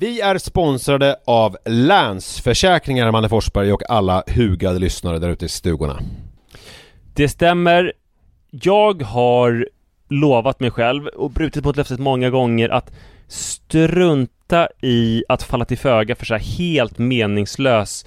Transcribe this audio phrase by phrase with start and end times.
[0.00, 6.00] Vi är sponsrade av Länsförsäkringar, Manne Forsberg och alla hugade lyssnare där ute i stugorna.
[7.14, 7.92] Det stämmer.
[8.50, 9.68] Jag har
[10.08, 12.92] lovat mig själv och brutit mot löftet många gånger att
[13.28, 18.06] strunta i att falla till föga för så här helt meningslös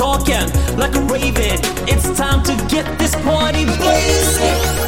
[0.00, 1.60] Taken Like a raven.
[1.86, 4.80] It's time to get this party blazing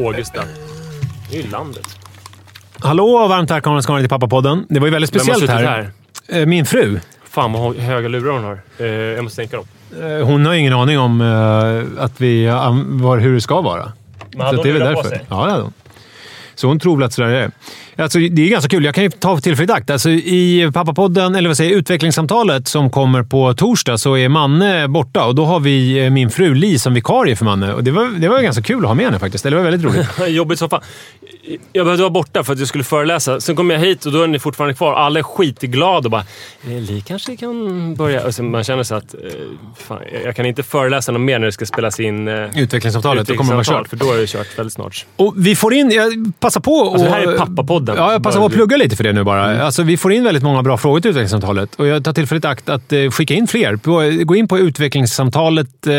[0.00, 0.44] Ågesta.
[1.30, 2.07] Det är ju landet.
[2.80, 4.66] Hallå och varmt välkomna ska ni till Pappapodden.
[4.68, 5.64] Det var ju väldigt speciellt här.
[5.64, 5.90] här?
[6.40, 7.00] Eh, Min fru.
[7.30, 8.60] Fan vad höga lurar hon har.
[8.78, 9.66] Eh, jag måste sänka dem.
[10.02, 11.20] Eh, Hon har ingen aning om
[11.98, 12.46] att vi,
[12.86, 13.92] var, hur det ska vara.
[14.30, 15.16] Men hade Så hon det är väl lurar på därför.
[15.16, 15.26] sig?
[15.30, 15.72] Ja, det hade hon.
[16.54, 17.50] Så hon tror väl att sådär är
[17.96, 18.02] det.
[18.02, 18.84] Alltså, det är ganska kul.
[18.84, 19.90] Jag kan ju ta tillfället i akt.
[19.90, 25.24] Alltså, I Pappapodden, eller vad säger utvecklingssamtalet som kommer på torsdag, så är Manne borta
[25.24, 27.72] och då har vi min fru Li som vikarie för Manne.
[27.72, 29.44] Och det, var, det var ganska kul att ha med henne faktiskt.
[29.44, 30.08] Det var väldigt roligt.
[30.28, 30.80] Jobbigt som fan.
[31.72, 33.40] Jag behövde vara borta för att jag skulle föreläsa.
[33.40, 34.94] Sen kom jag hit och då är ni fortfarande kvar.
[34.94, 36.24] Alla är skitglada och bara
[36.66, 39.20] eh, “Li kanske kan börja...” och sen Man känner så att eh,
[39.76, 43.26] fan, jag- kan inte föreläsa något mer när det ska spelas in eh, Utvecklingssamtalet.
[43.26, 43.88] Då kommer utvecklingssamtal, kört.
[43.88, 45.06] För då är det kört väldigt snart.
[45.16, 45.90] Och vi får in...
[45.90, 46.86] Jag passar på och...
[46.92, 47.96] Alltså, det här är pappapodden.
[47.96, 49.62] Ja, jag passar på att plugga lite för det nu bara.
[49.64, 52.46] Alltså, vi får in väldigt många bra frågor till utvecklingssamtalet och jag tar tillfället i
[52.46, 54.24] akt att skicka in fler.
[54.24, 55.92] Gå in på utvecklingssamtalet eh,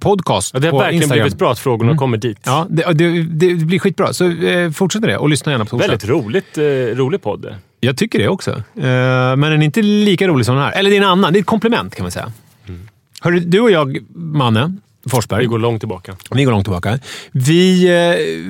[0.00, 1.22] podcast Ja, det har på verkligen Instagram.
[1.24, 2.38] blivit bra att frågorna kommer dit.
[2.44, 4.12] Ja, det, det, det blir skitbra.
[4.12, 5.88] Så eh, fortsätt med det och lyssna gärna på torsdag.
[5.88, 6.62] Väldigt roligt, eh,
[6.96, 7.54] rolig podd.
[7.80, 8.50] Jag tycker det också.
[8.50, 10.72] Eh, men den är inte lika rolig som den här.
[10.72, 11.32] Eller det är en annan.
[11.32, 12.32] Det är ett komplement kan man säga.
[13.20, 14.76] Hörru, du och jag, Manne
[15.10, 15.40] Forsberg.
[15.40, 16.16] Vi går långt tillbaka.
[16.30, 16.98] Vi går långt tillbaka.
[17.32, 17.84] Vi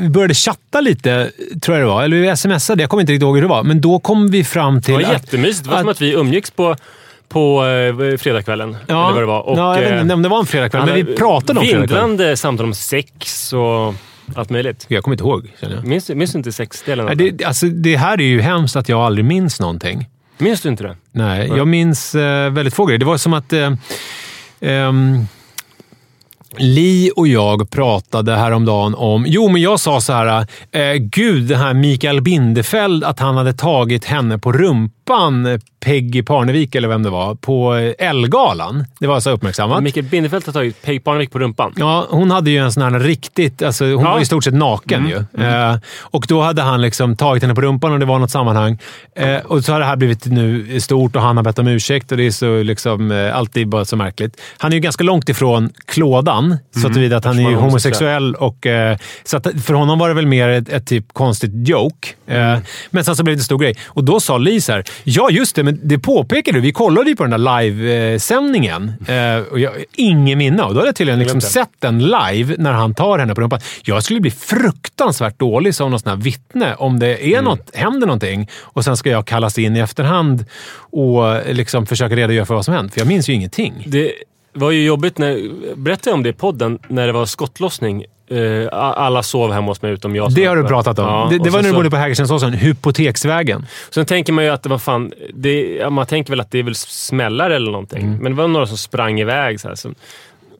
[0.04, 1.30] eh, började chatta lite,
[1.62, 2.02] tror jag det var.
[2.04, 2.82] Eller vi smsade.
[2.82, 3.62] Jag kommer inte riktigt ihåg hur det var.
[3.62, 5.08] Men då kom vi fram Det till var att...
[5.12, 5.64] jättemysigt.
[5.64, 6.76] Det var som att- att vi umgicks på,
[7.28, 8.76] på eh, fredagskvällen.
[8.88, 9.40] eller vad det var.
[9.40, 11.66] Och, ja, jag vet eh, inte om det var en fredagkväll, men vi pratade om
[11.66, 11.98] fredagkväll.
[11.98, 13.94] Vindlande samtal om sex och
[14.34, 14.86] allt möjligt.
[14.88, 15.86] Jag kommer inte ihåg, känner jag.
[15.86, 17.06] Minns, minns du inte sexdelen?
[17.06, 17.44] Nej, det?
[17.44, 20.08] alltså, det här är ju hemskt att jag aldrig minns någonting.
[20.38, 20.96] Minns du inte det?
[21.12, 22.98] Nej, jag minns eh, väldigt få grejer.
[22.98, 23.72] Det var som att eh,
[24.60, 25.26] ehm,
[26.58, 29.24] Li och jag pratade häromdagen om...
[29.28, 30.46] Jo, men jag sa så här.
[30.70, 36.22] Eh, Gud, den här Mikael Bindefeld, att han hade tagit henne på rumpan rumpan Peggy
[36.22, 38.84] Parnevik, eller vem det var, på Elgalan.
[39.00, 39.82] Det var så uppmärksammat.
[39.82, 41.72] Mikael Bindefeld har tagit Peg Parnevik på rumpan.
[41.76, 43.62] Ja, hon hade ju en sån här riktigt...
[43.62, 44.12] Alltså, hon Ja.
[44.12, 45.42] var i stort sett naken ju.
[45.44, 48.78] Eh, och då hade han liksom tagit henne på rumpan och det var något sammanhang.
[49.16, 52.12] Eh, och så har det här blivit nu stort och han har bett om ursäkt
[52.12, 54.40] och det är så liksom, eh, alltid bara så märkligt.
[54.58, 58.34] Han är ju ganska långt ifrån klådan, så tillvida att han är ju homosexuell.
[58.34, 62.08] Och, eh, så att för honom var det väl mer ett, ett typ konstigt joke.
[62.26, 62.58] Eh,
[62.90, 63.76] Men sen så blev det en stor grej.
[63.86, 66.62] Och då sa Li så här, ja just det, men det påpekade du.
[66.62, 68.92] Vi kollade ju på den där livesändningen.
[69.08, 70.62] Eh, och jag, ingen minne.
[70.62, 73.60] Och då hade jag tydligen liksom sett den live när han tar henne på rumpan.
[73.84, 77.38] Jag skulle bli fruktansvärt dålig som någon sån här vittne om det Mm.
[77.38, 80.44] är något, händer någonting och sen ska jag kallas in i efterhand
[80.78, 82.92] och liksom försöka redogöra för vad som hänt.
[82.94, 83.84] För jag minns ju ingenting.
[83.86, 84.12] Det
[84.52, 85.50] var ju jobbigt när...
[85.76, 88.04] Berättade jag om det i podden när det var skottlossning.
[88.72, 90.32] A- alla sov hemma hos mig utom jag.
[90.34, 91.04] Det har du pratat om.
[91.06, 92.52] Ja, det det var när du bodde på Hägerstensåsen.
[92.52, 93.66] Hypoteksvägen.
[93.90, 95.12] Sen tänker man ju att det var fan...
[95.34, 98.02] Det, ja, man tänker väl att det är väl smällare eller någonting.
[98.02, 98.18] Mm.
[98.22, 99.60] Men det var några som sprang iväg.
[99.60, 99.90] Så här, så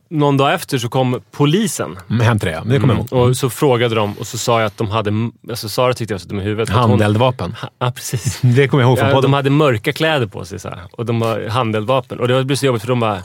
[0.08, 1.98] någon dag efter så kom polisen.
[2.10, 2.62] Mm, Hänt det, ja.
[2.66, 3.28] Det kommer jag ihåg.
[3.28, 5.12] Och så frågade de och så sa jag att de hade...
[5.50, 6.70] Alltså Sara tyckte jag var så dum i huvudet.
[6.70, 7.54] att hon- Handeldvapen.
[7.78, 8.40] Ja, precis.
[8.42, 9.30] Det kommer jag ihåg från Ja, podden.
[9.30, 12.20] de hade mörka kläder på sig så här, och de har handeldvapen.
[12.20, 13.18] Och det blev så jobbigt för de bara...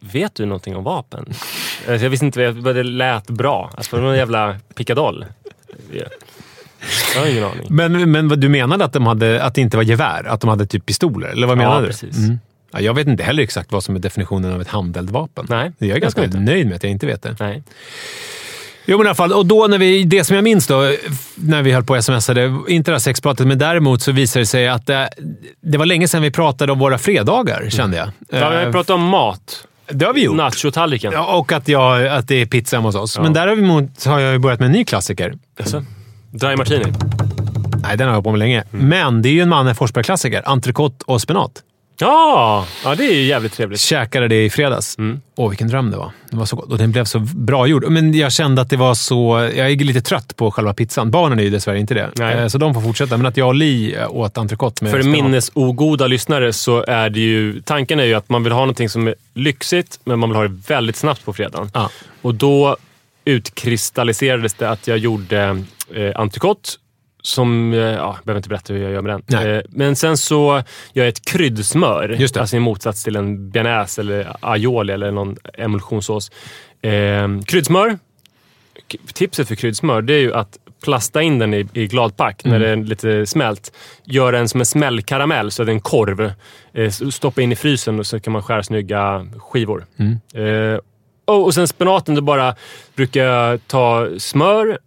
[0.00, 1.24] "V- Vet du någonting om vapen?
[1.88, 3.70] Alltså, jag visste inte vad det lät bra.
[3.76, 5.24] Alltså, det var någon jävla pickadoll.
[5.92, 6.02] Ja.
[7.14, 7.66] Jag har ingen aning.
[7.70, 10.24] Men, men vad du menade att, de hade, att det inte var gevär?
[10.28, 11.28] Att de hade typ pistoler?
[11.28, 11.86] Eller vad Ja, menade du?
[11.86, 12.16] precis.
[12.16, 12.38] Mm.
[12.72, 15.46] Ja, jag vet inte heller exakt vad som är definitionen av ett handeldvapen.
[15.48, 17.36] Nej, jag är ganska nöjd med att jag inte vet det.
[17.40, 17.62] Nej.
[18.90, 19.32] Jo, men i alla fall.
[19.32, 20.92] Och då när vi, det som jag minns då,
[21.34, 24.46] när vi höll på och smsade, inte det här sexpratet, men däremot så visade det
[24.46, 25.10] sig att det,
[25.60, 28.08] det var länge sedan vi pratade om våra fredagar, kände jag.
[28.40, 29.66] Ja, vi Eh, pratat om mat.
[29.90, 30.36] Det har vi gjort.
[30.36, 31.12] Nachotallriken.
[31.12, 33.18] Ja, och att, jag, att det är pizza hemma hos oss.
[33.18, 35.34] Men däremot har jag börjat med en ny klassiker.
[35.60, 35.84] Alltså,
[36.30, 36.92] dry martini.
[37.82, 38.64] Nej, den har jag på med länge.
[38.70, 40.42] Men det är ju en Manne Forsberg-klassiker.
[40.46, 41.62] Entrecote och spenat.
[42.00, 43.80] Ja, ja, det är ju jävligt trevligt.
[43.80, 44.98] Käkade det i fredags.
[44.98, 45.20] Mm.
[45.36, 46.10] Åh, vilken dröm det var.
[46.30, 46.70] Det var så gott.
[46.72, 47.84] Och den blev så bra gjord.
[47.88, 49.50] Men jag kände att det var så...
[49.56, 51.10] Jag är lite trött på själva pizzan.
[51.10, 52.10] Barnen är ju dessvärre inte det.
[52.16, 52.34] Nej.
[52.38, 53.16] Eh, Så de får fortsätta.
[53.16, 55.22] Men att jag och Li eh, åt entrecote med För spenat.
[55.24, 57.60] minnesogoda lyssnare så är det ju...
[57.62, 60.42] Tanken är ju att man vill ha någonting som är lyxigt, men man vill ha
[60.42, 61.70] det väldigt snabbt på fredagen.
[61.74, 61.90] Ja.
[62.22, 62.76] Och då
[63.24, 65.62] utkristalliserades det att jag gjorde
[65.94, 66.70] eh, entrecote.
[67.28, 69.22] Som, eh, ja, jag behöver inte berätta hur jag gör med den.
[69.26, 69.56] Nej.
[69.56, 72.08] Eh, men sen så gör jag ett kryddsmör.
[72.08, 72.40] Just det.
[72.40, 76.30] Alltså i motsats till en bearnaise eller aioli eller någon emulsionssås.
[76.82, 77.98] Eh, kryddsmör.
[79.14, 82.68] Tipset för kryddsmör det är ju att plasta in den i, i gladpack när det
[82.68, 83.72] är lite smält.
[84.04, 86.32] Göra den som en smällkaramell, så att det är en korv.
[86.72, 89.86] Eh, stoppa in i frysen och så kan man skära snygga skivor.
[90.34, 90.78] Eh,
[91.24, 92.54] och, och sen spenaten, då bara
[92.94, 94.78] brukar jag ta smör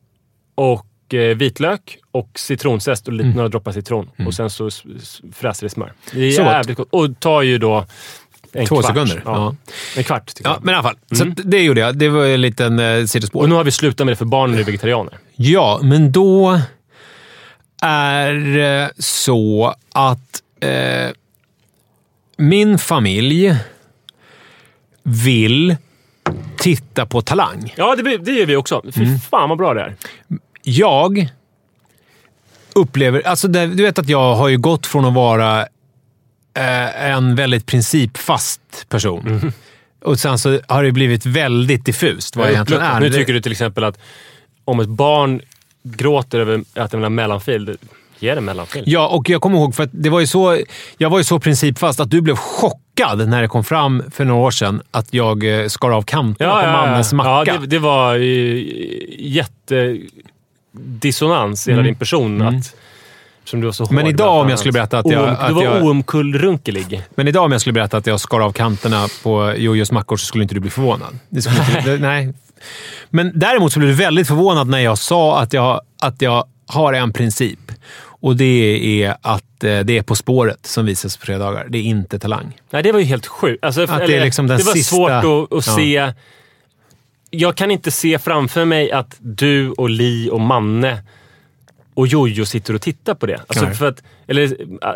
[0.55, 4.09] och eh, vitlök och citronzest och lite, några droppar citron.
[4.27, 4.69] Och sen så
[5.33, 5.93] fräser det i smör.
[6.13, 6.87] Det är Så jävligt gott.
[6.91, 7.85] Och tar ju då
[8.53, 8.85] en Två kvart.
[8.87, 9.31] sekunder, Ja.
[9.35, 9.55] ja.
[9.97, 10.97] En kvart Ja, men i alla fall.
[11.11, 11.97] Så att det gjorde jag.
[11.97, 13.41] Det var en liten eh, sidospår.
[13.41, 15.17] Och nu har vi slutat med det för barnen är vegetarianer.
[15.35, 16.59] Ja, men då
[17.81, 21.09] är det så att eh,
[22.37, 23.55] min familj
[25.03, 25.75] vill
[26.57, 27.73] titta på Talang.
[27.77, 28.81] Ja, det, det gör vi också.
[28.93, 29.19] Fy Mm.
[29.19, 29.95] fan vad bra det är.
[30.63, 31.29] Jag
[32.75, 33.27] upplever...
[33.27, 35.59] Alltså det, du vet att jag har ju gått från att vara
[36.53, 39.51] eh, en väldigt principfast person.
[40.03, 42.99] Och sen så har det blivit väldigt diffust vad jag egentligen är.
[42.99, 43.99] Nu tycker du till exempel att
[44.65, 45.41] om ett barn
[45.83, 47.77] gråter över att den vill ha mellanfil, det-
[48.19, 48.83] ge det mellanfil.
[48.85, 50.59] Ja, och jag kommer ihåg, för att det var ju så,
[50.97, 54.41] jag var ju så principfast att du blev chockad när det kom fram för några
[54.41, 57.51] år sedan att jag eh, skar av kanterna på mannens macka.
[57.53, 59.97] Ja, det, det var eh,
[60.73, 62.41] jättedissonans i hela din person.
[62.41, 62.75] Att,
[63.43, 63.95] som du var så Mm.
[63.95, 67.01] Men hård idag om jag skulle berätta att jag- att Du var jag- oomkullrunkelig.
[67.15, 70.25] Men idag om jag skulle berätta att jag skar av kanterna på Jojos mackor så
[70.25, 71.19] skulle inte du bli förvånad.
[71.29, 72.33] Det skulle inte, det, nej.
[73.09, 76.93] Men däremot så blev du väldigt förvånad när jag sa att jag, att jag har
[76.93, 77.59] en princip.
[78.23, 81.65] Och det är att eh, det är På spåret som visas på fredagar.
[81.69, 82.57] Det är inte Talang.
[82.71, 83.65] Nej, det var ju helt sjukt.
[83.65, 85.75] Alltså, det är liksom den det var sista- svårt att, att Ja.
[85.75, 86.13] se.
[87.33, 90.97] Jag kan inte se framför mig att du och Li och Manne
[91.93, 93.39] och Jojo sitter och tittar på det.
[93.47, 93.73] Alltså Nej.
[93.75, 94.89] för att, eller, äh,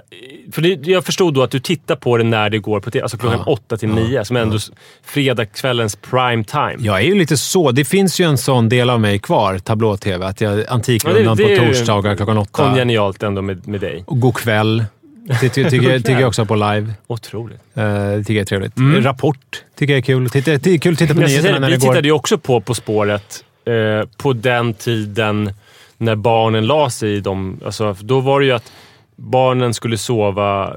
[0.52, 3.04] för det, jag förstod då att du tittar på det när det går på TV.
[3.04, 3.52] Alltså klockan Ja.
[3.52, 4.58] åtta till nio, som är ändå
[5.04, 6.76] fredagskvällens prime time.
[6.80, 7.72] Jag är ju lite så.
[7.72, 10.26] Det finns ju en sån del av mig kvar, tablå-tv.
[10.26, 12.50] Att jag Antikrundan Ja, det- det är på torsdagar klockan åtta.
[12.52, 14.04] Kongenialt ändå med, med dig.
[14.08, 14.86] Och God kväll.
[15.28, 16.94] Det ty- tycker, jag, tycker jag också på live.
[17.08, 17.60] Otroligt.
[17.74, 18.74] Eh, Det tycker jag är trevligt.
[19.06, 20.30] Rapport tycker jag är kul.
[20.30, 21.88] Titta, det är kul att titta på nyheterna när vi det går.
[21.94, 25.54] tittade ju också på På spåret eh, på den tiden
[25.98, 27.60] när barnen la sig i dem.
[27.66, 28.72] Alltså, då var det ju att
[29.16, 30.76] barnen skulle sova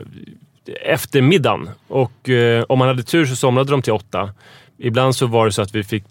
[0.84, 1.70] efter middagen.
[1.88, 4.30] Och eh, om man hade tur så somnade de till åtta.
[4.78, 6.04] Ibland så var det så att vi fick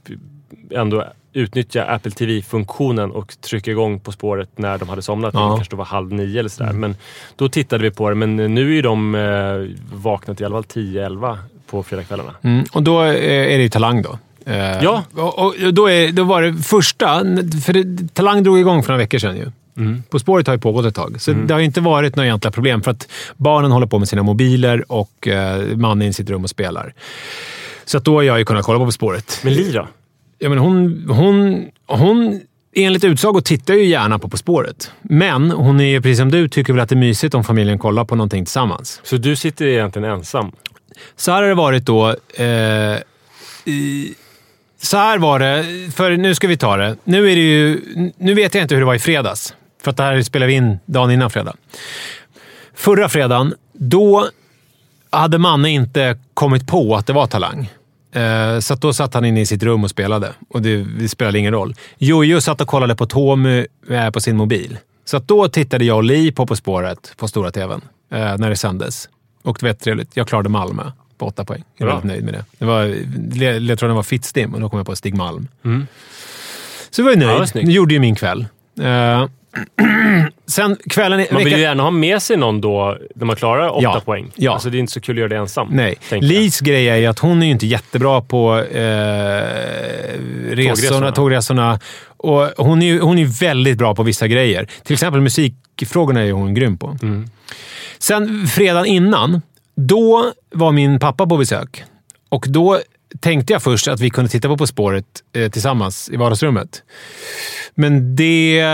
[0.72, 5.34] ändå utnyttja Apple TV-funktionen och trycka igång På spåret när de hade somnat.
[5.34, 5.39] Ja.
[5.39, 6.74] Det kanske då var halv nio eller sådär.
[6.74, 6.96] Men
[7.36, 8.15] då tittade vi på det.
[8.15, 11.38] Men nu är de eh, vakna till i alla fall 10-11
[11.69, 12.34] på fredagskvällarna.
[12.41, 12.65] Mm.
[12.72, 14.19] Och då eh, är det ju Talang då.
[14.46, 15.03] Eh, Ja.
[15.13, 17.07] Och, då, är, då var det första...
[17.65, 19.51] För det, Talang drog igång för några veckor sedan ju.
[20.10, 22.81] På spåret har ju pågått ett tag, så det har inte varit några egentliga problem.
[22.84, 26.50] För att barnen håller på med sina mobiler och eh, mannen i sitt rum och
[26.50, 26.93] spelar.
[27.86, 29.39] Så att då har jag ju kunnat kolla på På spåret.
[29.43, 29.88] Men Li då?
[30.39, 32.41] Ja, men hon, hon, hon,
[32.75, 34.91] enligt utsago tittar ju gärna på På spåret.
[35.01, 37.79] Men hon är ju precis som du, tycker väl att det är mysigt om familjen
[37.79, 39.01] kollar på någonting tillsammans.
[39.03, 40.51] Så du sitter egentligen ensam?
[41.15, 42.15] Så här har det varit då.
[42.34, 42.98] Eh,
[43.65, 44.13] i,
[44.82, 45.65] så här var det,
[45.96, 46.96] för nu ska vi ta det.
[47.03, 47.82] Nu, är det ju,
[48.17, 50.53] nu vet jag inte hur det var i fredags, för att det här spelar vi
[50.53, 51.56] in dagen innan fredag.
[52.75, 54.29] Förra fredagen, då
[55.10, 57.70] hade Manne inte kommit på att det var Talang.
[58.21, 60.33] Eh, Så då satt han inne i sitt rum och spelade.
[60.50, 61.75] Och det, det spelade ingen roll.
[61.97, 64.77] Jojo satt och kollade på Tommy eh, på sin mobil.
[65.05, 67.81] Så då tittade jag och Li på På spåret på stora tvn
[68.12, 69.09] eh, när det sändes.
[69.43, 70.12] Och det var trevligt.
[70.13, 70.83] Jag klarade Malmö
[71.17, 71.63] på åtta poäng.
[71.77, 72.45] Jag är väldigt nöjd med det.
[72.59, 72.95] det var,
[73.39, 75.47] le- ledtråden var Fittstim och då kom jag på Stig Malm.
[76.89, 77.29] Så jag var ju Mm.
[77.29, 77.50] Ja, nöjd.
[77.50, 77.67] snyggt.
[77.67, 78.45] det gjorde ju min kväll.
[80.47, 81.19] Sen kvällen...
[81.19, 84.01] i- Man vill ju gärna ha med sig någon då när man klarar åtta Ja.
[84.05, 84.31] poäng.
[84.35, 84.53] Ja.
[84.53, 85.67] Alltså det är inte så kul att göra det ensam.
[85.71, 85.95] Nej.
[86.11, 89.43] Lis grej är ju att hon är ju inte jättebra på eh,
[90.51, 91.11] resorna, Tågresorna.
[91.11, 91.79] tågresorna.
[92.17, 94.67] Och hon är ju hon är väldigt bra på vissa grejer.
[94.83, 96.97] Till exempel musikfrågorna är hon grym på.
[97.01, 97.29] Mm.
[97.99, 99.41] Sen fredagen innan,
[99.75, 101.83] då var min pappa på besök.
[102.29, 102.79] Och då
[103.19, 106.83] tänkte jag först att vi kunde titta på På spåret eh, tillsammans i vardagsrummet.
[107.75, 108.65] Men det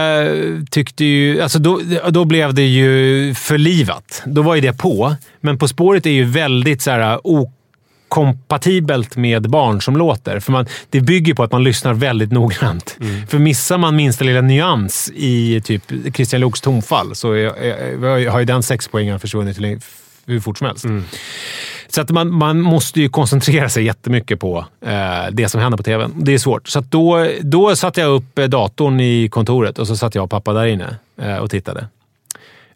[0.71, 1.41] tyckte ju...
[1.41, 4.23] Alltså då, då blev det ju förlivat.
[4.25, 5.15] Då var ju det på.
[5.41, 10.39] Men På spåret är ju väldigt så här okompatibelt med barn som låter.
[10.39, 12.97] För man, det bygger på att man lyssnar väldigt noggrant.
[13.29, 15.83] För missar man minsta lilla nyans i typ
[16.15, 19.59] Christian Luuks tonfall så är, är, har ju den sexpoängaren försvunnit
[20.25, 20.85] hur fort som helst.
[21.95, 25.83] Så att man, man måste ju koncentrera sig jättemycket på eh, det som händer på
[25.83, 26.13] tvn.
[26.15, 26.67] Det är svårt.
[26.67, 30.29] Så då, då satte jag upp eh, datorn i kontoret och så satt jag och
[30.29, 31.88] pappa där inne eh, och tittade.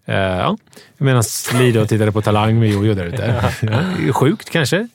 [0.06, 0.58] Eh, ja.
[0.98, 3.52] Medan Lido tittade på Talang med Jojo där ute.
[3.62, 4.14] Ja.
[4.14, 4.88] Sjukt kanske.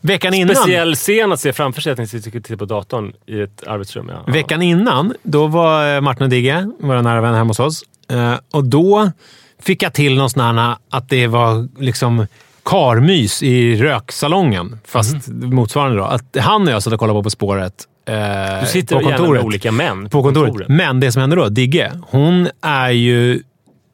[0.00, 3.40] Veckan innan, Speciell scen att se framför sig att ni sitter och på datorn i
[3.40, 4.10] ett arbetsrum.
[4.12, 4.32] Ja.
[4.32, 7.82] veckan innan, då var eh, Martin och Digge, våra nära vänner, hemma hos oss.
[8.10, 9.10] Eh, och då
[9.62, 12.26] fick jag till någon sån här att det var liksom
[12.62, 14.78] karmys i röksalongen.
[14.84, 16.04] Fast motsvarande då.
[16.04, 17.74] Att han och jag satt och kollade på På spåret.
[18.08, 19.30] eh, Du sitter på kontoret.
[19.32, 20.68] med olika män på kontoret.
[20.68, 23.42] Men det som händer då, Digge, hon är ju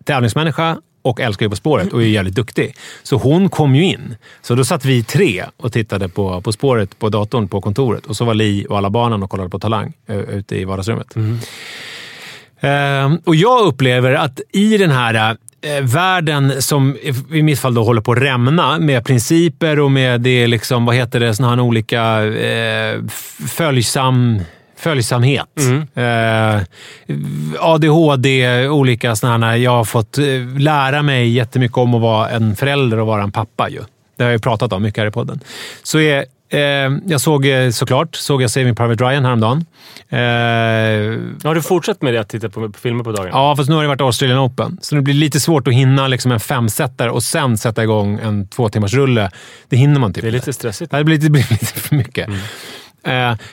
[0.05, 2.75] tävlingsmänniska och älskar ju På spåret och är jävligt duktig.
[3.03, 4.17] Så hon kom ju in.
[4.43, 8.07] Så då satt vi tre och tittade på På spåret på datorn på kontoret.
[8.07, 11.15] Och så var Li och alla barnen och kollade på Talang ö, ute i vardagsrummet.
[12.61, 15.37] Ehm, och jag upplever att i den här eh,
[15.83, 16.97] världen som
[17.33, 20.95] i mitt fall då håller på att rämna med principer och med det, liksom, vad
[20.95, 23.03] heter det, såna här olika eh,
[23.49, 24.41] följsam,
[24.79, 25.47] följsamhet.
[25.95, 26.61] Eh,
[27.59, 29.57] ADHD, olika sådana här.
[29.57, 30.25] Jag har fått eh,
[30.59, 33.69] lära mig jättemycket om att vara en förälder och vara en pappa.
[33.69, 33.81] Ju.
[34.17, 35.41] Det har jag ju pratat om mycket här i podden.
[35.83, 36.61] Så är, eh,
[37.07, 39.65] jag såg eh, såklart såg jag Saving Private Ryan häromdagen.
[40.09, 40.19] Eh,
[41.49, 43.31] Har du fortsatt med det att titta på, på filmer på dagarna?
[43.33, 44.79] Ja, fast nu har det varit Australian Open.
[44.83, 48.49] Så det blir lite svårt att hinna liksom en femsetare och sen sätta igång en
[48.49, 49.31] två timmars rulle.
[49.69, 50.91] Det hinner man typ Det är lite stressigt.
[50.91, 52.29] Det blir lite, blir lite för mycket.
[52.29, 52.35] Eh,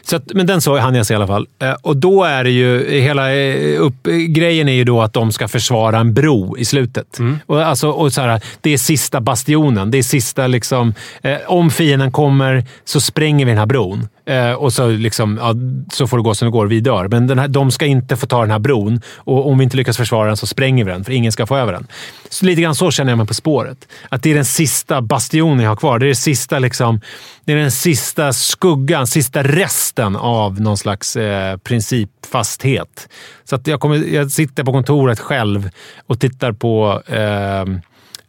[0.01, 1.47] så att, men den så hann jag se i alla fall.
[1.59, 5.13] Eh, och då är det ju, hela eh, upp, eh, grejen är ju då att
[5.13, 7.19] de ska försvara en bro i slutet.
[7.45, 9.91] Och alltså, och så här, det är sista bastionen.
[9.91, 10.93] Det är sista liksom...
[11.21, 14.07] Eh, om fienden kommer så spränger vi den här bron.
[14.25, 15.55] Eh, och så, liksom, ja,
[15.93, 17.07] så får det gå som det går, vi dör.
[17.07, 19.01] Men den här, de ska inte få ta den här bron.
[19.15, 21.57] Och om vi inte lyckas försvara den så spränger vi den, för ingen ska få
[21.57, 21.87] över den.
[22.29, 23.87] Så lite grann så känner jag mig på spåret.
[24.09, 25.99] Att det är den sista bastionen jag har kvar.
[25.99, 27.01] Det är, det sista, liksom,
[27.45, 33.09] det är den sista skuggan, sista resten av någon slags eh, principfasthet.
[33.43, 35.69] Så att jag, kommer, jag sitter på kontoret själv
[36.07, 37.65] och tittar på eh,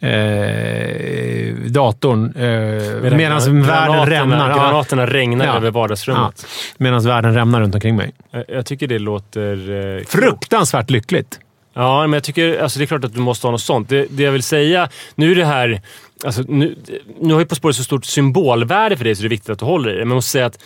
[0.00, 4.50] eh, datorn eh, medan världen rämnar.
[4.50, 4.56] Ja.
[4.56, 5.56] Granaterna regnar Ja.
[5.56, 6.46] över vardagsrummet.
[6.76, 8.12] Medan världen rämnar runt omkring mig.
[8.30, 9.70] Jag, jag tycker det låter...
[9.98, 11.40] Eh, Fruktansvärt lyckligt.
[11.74, 12.62] Ja, men jag tycker...
[12.62, 13.88] Alltså det är klart att du måste ha något sånt.
[13.88, 14.88] Det, det jag vill säga...
[15.14, 15.80] Nu är det här...
[16.24, 16.76] Alltså, nu,
[17.20, 19.58] nu har ju På spåret så stort symbolvärde för dig så det är viktigt att
[19.58, 19.98] du håller i det.
[19.98, 20.58] Men jag måste säga att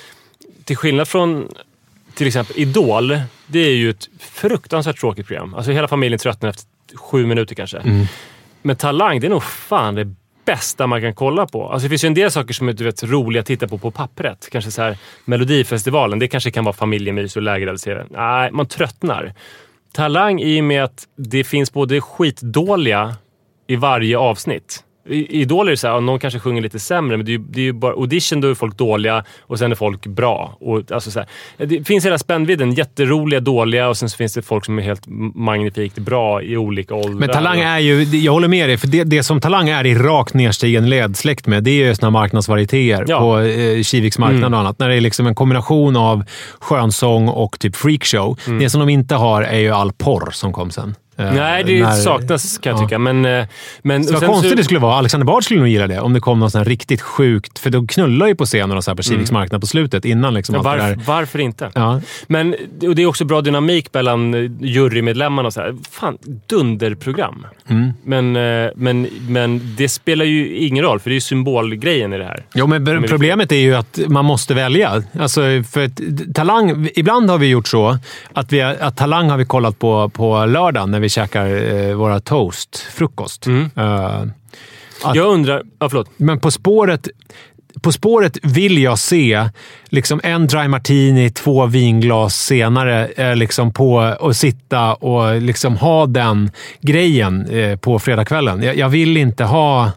[0.65, 1.49] till skillnad från
[2.15, 5.55] till exempel Idol, det är ju ett fruktansvärt tråkigt program.
[5.55, 6.67] Alltså hela familjen tröttnar efter
[6.97, 8.07] sju minuter kanske.
[8.63, 11.69] Men Talang, det är nog fan det bästa man kan kolla på.
[11.69, 13.79] Alltså det finns ju en del saker som är du vet, roliga att titta på
[13.79, 14.49] på pappret.
[14.53, 18.07] Kanske så här Melodifestivalen, det kanske kan vara familjemys och lägerrealiserad.
[18.11, 19.35] Nej, man tröttnar.
[19.93, 23.17] Talang i och med att det finns både skitdåliga
[23.67, 24.85] i varje avsnitt.
[25.09, 27.61] I Idol är det så här, någon kanske sjunger lite sämre, men det är, det
[27.61, 30.57] är ju bara audition, då är folk dåliga och sen är folk bra.
[30.61, 31.29] Och, alltså så här,
[31.67, 32.73] det finns hela spännvidden.
[32.73, 35.03] Jätteroliga, dåliga och sen så finns det folk som är helt
[35.35, 37.15] magnifikt bra i olika åldrar.
[37.15, 38.03] Men Talang är ju...
[38.03, 41.47] Jag håller med dig, för det, det som Talang är i rakt nedstigande led släkt
[41.47, 43.19] med, det är ju såna marknadsvarietéer Ja.
[43.21, 44.55] på eh, Kiviks marknad Mm.
[44.55, 44.79] och annat.
[44.79, 46.25] När det är liksom en kombination av
[46.61, 48.39] skönsång och typ freakshow.
[48.61, 50.95] Det som de inte har är ju all porr som kom sen.
[51.19, 52.87] Eh, Nej, det när- saknas kan jag ja.
[52.87, 52.99] tycka.
[52.99, 53.47] Men, eh,
[53.83, 54.95] men, Så vad konstigt det skulle vara.
[54.95, 57.59] Alexander Bard skulle nog gilla det om det kom något sånt här riktigt sjukt.
[57.59, 60.35] För de knullar ju på scenen och så här på Kiviks marknad på slutet innan
[60.35, 61.71] liksom Ja, det varför, inte?
[61.75, 62.01] Ja.
[62.27, 62.55] Men
[62.89, 65.47] och det är också bra dynamik mellan eh, jurymedlemmarna.
[65.47, 65.75] Och så här.
[65.91, 67.47] Fan, dunderprogram.
[67.69, 67.93] Mm.
[68.05, 68.33] Men,
[68.77, 72.45] men, men det spelar ju ingen roll, för det är ju symbolgrejen i det här.
[72.55, 75.03] Jo, men problemet är ju att man måste välja.
[75.21, 76.01] Alltså, för att,
[76.35, 77.99] talang, ibland har vi gjort så
[78.33, 82.21] att, vi, att Talang har vi kollat på på lördagen när vi käkar eh, våra
[82.21, 83.47] toast, frukost.
[83.47, 83.71] Mm.
[83.77, 84.23] Eh,
[85.05, 85.63] Att- Jag undrar...
[85.79, 86.11] Ja, förlåt.
[86.17, 87.09] men På spåret,
[87.83, 89.49] på spåret vill jag se
[89.89, 96.07] liksom en dry martini, två vinglas senare eh, liksom på och sitta och liksom ha
[96.07, 96.51] den
[96.81, 97.49] grejen
[97.81, 98.63] på fredagskvällen.
[98.63, 99.93] Jag, jag vill inte ha...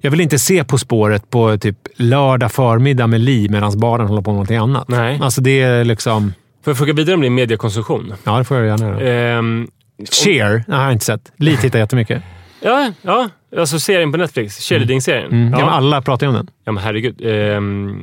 [0.00, 4.22] Jag vill inte se På spåret på typ lördag förmiddag med Li medan baren håller
[4.22, 4.88] på med någonting annat.
[4.88, 5.18] Nej.
[5.22, 6.32] Alltså det är liksom...
[6.64, 8.14] Får jag fråga vidare om din mediekonsumtion?
[8.24, 9.10] Ja, det får jag gärna göra.
[9.38, 9.68] Ehm,
[10.10, 10.50] Cheer?
[10.50, 11.32] Nej, jag har inte sett.
[11.36, 12.22] Li tittar jättemycket.
[12.60, 14.58] ja, ja, alltså serien på Netflix.
[14.68, 15.26] Cheerleading-serien.
[15.32, 15.52] Mm.
[15.52, 15.58] Ja.
[15.58, 15.64] Ja.
[15.64, 16.50] men alla pratar ju om den.
[16.64, 17.20] ja, men herregud.
[17.24, 18.02] Ehm,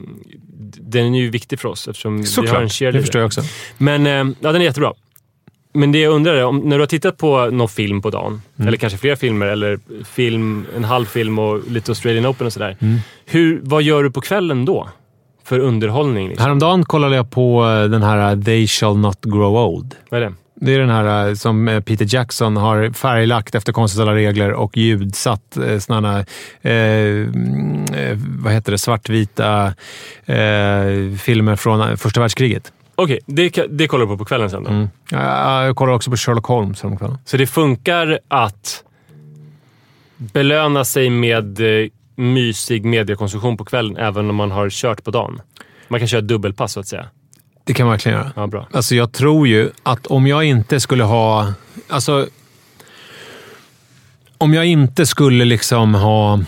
[0.79, 2.61] den är ju viktig för oss eftersom vi har en Såklart.
[2.61, 2.99] Det cheerleader.
[3.01, 3.41] förstår jag också.
[3.77, 4.93] Men ehm, ja, den är jättebra.
[5.73, 8.41] Men det jag undrar är, om, när du har tittat på någon film på dagen,
[8.57, 8.67] Mm.
[8.67, 12.77] eller kanske flera filmer, eller film, en halv film och lite Australian Open och sådär.
[12.79, 12.97] Mm.
[13.25, 14.89] Hur, vad gör du på kvällen då?
[15.45, 16.27] För underhållning?
[16.27, 16.43] Liksom?
[16.43, 19.95] Häromdagen kollade jag på eh, den här They shall not grow old.
[20.09, 20.33] Vad är det?
[20.65, 24.77] Det är den här eh, som eh, Peter Jackson har färglagt efter konstnärliga regler och
[24.77, 26.25] ljudsatt eh, eh,
[26.61, 29.65] mm, eh, vad heter det, svartvita
[30.25, 32.73] eh, filmer från första världskriget.
[32.95, 34.69] Okej, det, ka- det kollar du på på kvällen sen då?
[34.69, 34.87] Mm.
[35.11, 37.17] Jag, jag kollar också på Sherlock Holmes häromkvällen.
[37.25, 38.83] Så det funkar att
[40.17, 41.59] belöna sig med
[42.15, 45.41] mysig mediekonsumtion på kvällen även om man har kört på dagen?
[45.87, 47.05] Man kan köra dubbelpass så att säga.
[47.63, 48.31] Det kan man verkligen göra.
[48.35, 48.67] Ja, bra.
[48.71, 51.53] Alltså jag tror ju att om jag inte skulle ha...
[51.87, 52.27] Alltså...
[54.37, 56.39] Om jag inte skulle liksom ha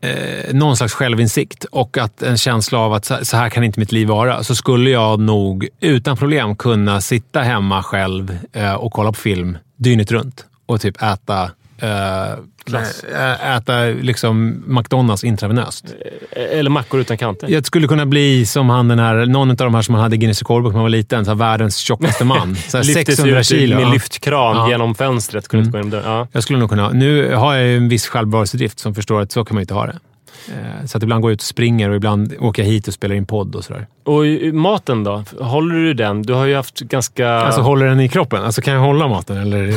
[0.00, 3.80] eh, någon slags självinsikt och att en känsla av att så så här kan inte
[3.80, 8.92] mitt liv vara, så skulle jag nog utan problem kunna sitta hemma själv eh, och
[8.92, 11.50] kolla på film dygnet runt och typ äta
[11.82, 13.04] eh, Glass.
[13.14, 15.84] ä- äta liksom McDonalds intravenöst.
[16.30, 17.48] Eh, Eller mackor utan kanter.
[17.50, 20.14] Jag skulle kunna bli som han den här, någon av de här som man hade
[20.14, 21.24] i Guinness rekordbok när man var liten.
[21.24, 22.56] Så här, världens tjockaste man.
[22.56, 23.76] Så här, Lyftes 600 ut kilo.
[23.80, 24.68] med lyftkran Ja.
[24.70, 25.48] genom fönstret.
[25.48, 26.10] Kunde inte gå genom dörren.
[26.18, 26.28] Ja.
[26.32, 26.90] Jag skulle nog kunna.
[26.90, 29.86] Nu har jag ju en viss självbevarelsedrift som förstår att så kan man inte ha
[29.86, 29.98] det.
[30.48, 32.94] Eh, Så att ibland går jag ut och springer och ibland åker jag hit och
[32.94, 33.86] spelar in podd och sådär.
[34.04, 35.24] Och maten då?
[35.40, 36.22] Håller du den?
[36.22, 37.28] Du har ju haft ganska...
[37.30, 38.42] Alltså håller den i kroppen?
[38.44, 39.74] Alltså kan jag hålla maten eller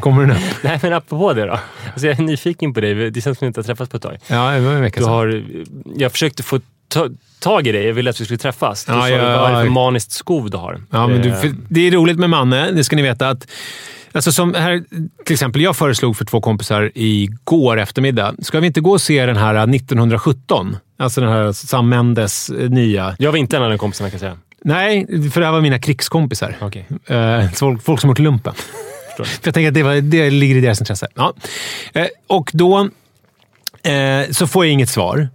[0.00, 0.42] kommer den upp?
[0.64, 1.58] Nej, men apropå det då.
[1.92, 3.10] Alltså, jag är nyfiken på dig.
[3.10, 4.16] Det känns som att vi inte har träffats på ett tag.
[4.26, 5.12] Ja, det var en vecka Du sedan.
[5.14, 5.44] har,
[5.96, 6.60] jag försökte få
[7.40, 7.86] tag i dig.
[7.86, 8.84] Jag ville att vi skulle träffas.
[8.84, 9.70] Du Ja, sa, ja, vad är det för ja.
[9.70, 10.80] maniskt skov du har?
[10.90, 13.28] Ja, men du, Eh, det är roligt med Manne, det ska ni veta.
[13.28, 13.46] att
[14.12, 14.84] Alltså som här,
[15.24, 18.34] till exempel, jag föreslog för två kompisar igår eftermiddag.
[18.42, 20.76] Ska vi inte gå och se den här 1917?
[20.98, 23.16] Alltså den här Sam Mendes eh, nya.
[23.18, 24.36] Jag var inte en av de kompisarna kan jag säga.
[24.64, 26.56] Nej, för det här var mina krigskompisar.
[26.60, 26.86] Okej.
[27.06, 28.54] Eh, folk, folk som gjort lumpen.
[29.16, 31.06] för jag tänker att det, var, det ligger i deras intresse.
[31.14, 31.34] Ja.
[31.92, 32.88] Eh, och då
[33.82, 35.28] eh, så får jag inget svar.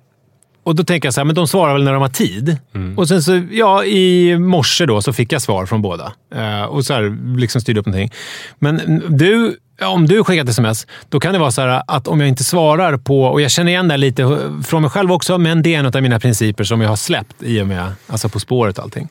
[0.64, 2.58] Och då tänker jag så här, men de svarar väl när de har tid.
[2.98, 6.12] Och sen så, ja, i morse då så fick jag svar från båda.
[6.36, 8.12] Eh, och så här, liksom styrde upp någonting.
[8.60, 12.20] Men du, om du skickar ett sms, då kan det vara så här att om
[12.20, 15.62] jag inte svarar på, och jag känner igen det lite från mig själv också, men
[15.62, 18.40] det är en av mina principer som jag har släppt i och med alltså På
[18.40, 19.08] spåret och allting.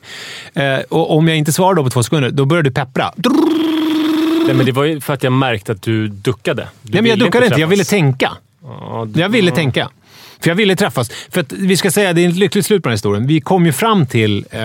[0.53, 3.11] Eh, och om jag inte svarar då på två sekunder, då börjar du peppra.
[4.45, 6.67] Nej, men det var ju för att jag märkte att du duckade.
[6.81, 7.59] Du Nej, men jag duckade inte.
[7.61, 8.31] Jag ville tänka.
[8.63, 9.89] Ja, du- Jag ville tänka.
[10.41, 11.09] För jag ville träffas.
[11.29, 13.27] För att vi ska säga, det är ett lyckligt slut på den här historien.
[13.27, 14.61] Vi kom ju fram till, eh,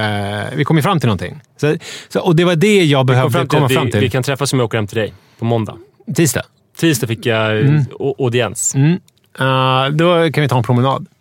[0.56, 1.40] vi kom ju fram till någonting.
[1.60, 1.76] Så,
[2.08, 4.00] så, och det var det jag behövde fram komma att fram vi, till.
[4.00, 5.76] vi kan träffas om jag åker hem till dig på måndag.
[6.16, 6.42] Tisdag.
[6.76, 7.84] Tisdag fick jag mm.
[8.18, 8.74] audiens.
[8.74, 8.92] Mm.
[9.38, 11.06] Eh, då kan vi ta en promenad.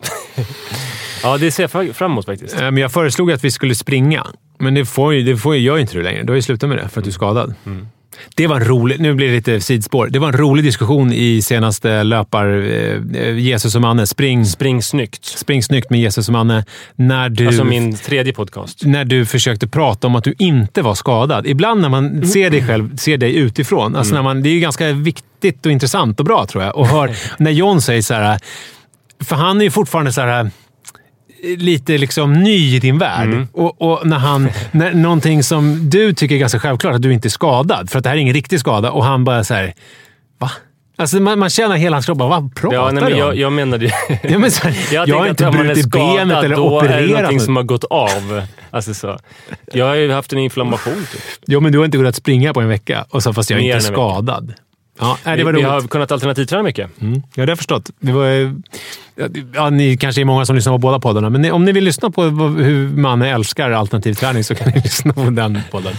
[1.22, 2.54] Ja, det ser jag fra- fram emot faktiskt.
[2.54, 4.26] Eh, men jag föreslog att vi skulle springa.
[4.58, 6.22] Men det, får ju, det får gör ju inte du längre.
[6.22, 7.54] Du har ju slutat med det för att du är skadad.
[8.36, 9.00] Det var en rolig...
[9.00, 10.08] Nu blir det lite sidspår.
[10.10, 12.46] Det var en rolig diskussion i senaste löpar...
[12.46, 14.06] Eh, Jesus och Manne.
[14.06, 15.24] Spring, Spring snyggt.
[15.24, 16.64] spring snyggt med Jesus och Manne.
[16.94, 18.84] När du, Alltså min tredje podcast.
[18.84, 21.46] när du försökte prata om att du inte var skadad.
[21.46, 23.96] Ibland när man ser dig själv, ser dig utifrån.
[23.96, 26.76] Alltså när man, det är ju ganska viktigt och intressant och bra, tror jag.
[26.76, 28.38] Och hör, när John säger så här...
[29.24, 30.50] För han är ju fortfarande så här
[31.58, 33.46] lite liksom ny i din värld.
[33.52, 34.48] Och, och när han...
[34.72, 37.90] När, någonting som du tycker är ganska självklart, att du inte är skadad.
[37.90, 38.90] För att det här är ingen riktig skada.
[38.90, 39.74] Och han bara så här...
[40.38, 40.50] Va?
[40.96, 42.18] Alltså man, man känner hela hans kropp.
[42.18, 43.18] Vad pratar Ja, nej, du men om?
[43.18, 43.90] jag, jag menade ju...
[44.22, 47.10] Ja, men så jag, tänkte har inte brutit skadad, benet eller då är det opererat.
[47.10, 47.44] någonting något.
[47.44, 48.42] som har gått av.
[48.70, 49.18] Alltså så.
[49.72, 51.06] Jag har ju haft en inflammation.
[51.12, 51.20] Typ.
[51.46, 53.06] Jo, men du har inte kunnat springa på en vecka.
[53.10, 54.54] Och så, fast jag är Mer inte skadad.
[55.00, 57.00] Ja, det Vi, var vi har kunnat alternativträna mycket.
[57.00, 57.14] Mm.
[57.14, 57.90] Ja, det har jag förstått.
[58.00, 58.50] Det var, eh,
[59.54, 62.10] ja, ni kanske är många som lyssnar på båda poddarna, men om ni vill lyssna
[62.10, 65.92] på hur man älskar alternativ träning så kan ni lyssna på den podden.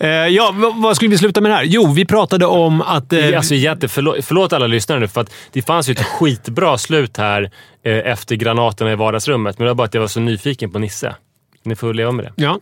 [0.00, 1.64] Eh, ja, vad, vad skulle vi sluta med det här?
[1.64, 3.12] Jo, vi pratade om att...
[3.12, 6.78] Eh, Alltså, jätte, förlåt, förlåt alla lyssnare nu, för att det fanns ju ett skitbra
[6.78, 7.50] slut här
[7.84, 9.58] eh, efter granaterna i vardagsrummet.
[9.58, 11.14] Men det var bara att jag var så nyfiken på Nisse.
[11.64, 12.32] Ni får leva med det.
[12.42, 12.58] ja.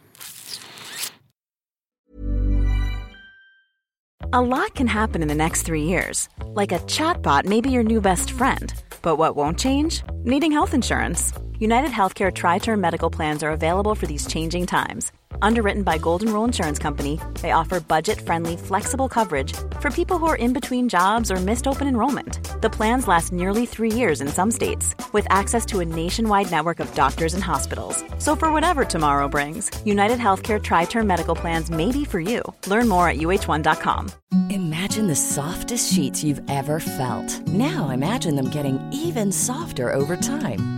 [4.31, 6.29] A lot can happen in the next three years.
[6.53, 8.75] Like a chatbot may be your new best friend.
[9.01, 10.03] But what won't change?
[10.17, 11.33] Needing health insurance.
[11.59, 15.13] United Healthcare Tri Term Medical Plans are available for these changing times.
[15.41, 20.27] Underwritten by Golden Rule Insurance Company, they offer budget friendly, flexible coverage for people who
[20.27, 22.41] are in between jobs or missed open enrollment.
[22.63, 26.81] The plans last nearly three years in some states, with access to a nationwide network
[26.81, 28.05] of doctors and hospitals.
[28.19, 32.43] So, for whatever tomorrow brings, United Healthcare Tri Term Medical Plans may be for you.
[32.67, 34.11] Learn more at uh1.com.
[34.51, 37.49] Imagine the softest sheets you've ever felt.
[37.49, 40.78] Now imagine them getting even softer over time.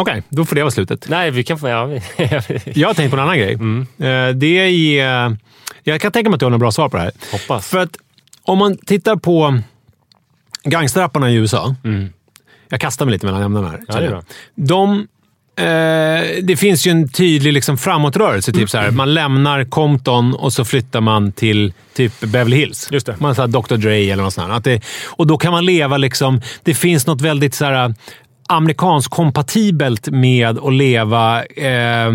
[0.00, 1.06] Okej, då får det vara slutet.
[1.08, 1.68] Nej, vi kan få...
[1.68, 2.02] Ja, vi-
[2.74, 3.52] Jag har tänkt på en annan grej.
[3.52, 5.36] Eh, Det är...
[5.82, 7.12] Jag kan tänka mig att du har några bra svar på det här.
[7.32, 7.68] Hoppas.
[7.68, 7.96] För att
[8.42, 9.58] om man tittar på
[10.64, 11.74] gangsterrapparna i USA.
[12.68, 13.74] Jag kastar mig lite mellan ämnena här.
[13.74, 13.86] Mm.
[13.88, 14.22] Ja, det är bra.
[14.54, 15.06] De,
[15.58, 18.52] eh, det finns ju en tydlig liksom, framåtrörelse.
[18.52, 22.88] Typ så här, man lämnar Compton och så flyttar man till typ Beverly Hills.
[22.90, 23.16] Just det.
[23.20, 24.48] Man säger Dr Dre eller något sånt.
[24.48, 24.56] här.
[24.56, 26.40] Att det, och då kan man leva liksom...
[26.62, 27.94] Det finns något väldigt så här
[28.50, 32.12] amerikansk kompatibelt med att leva eh,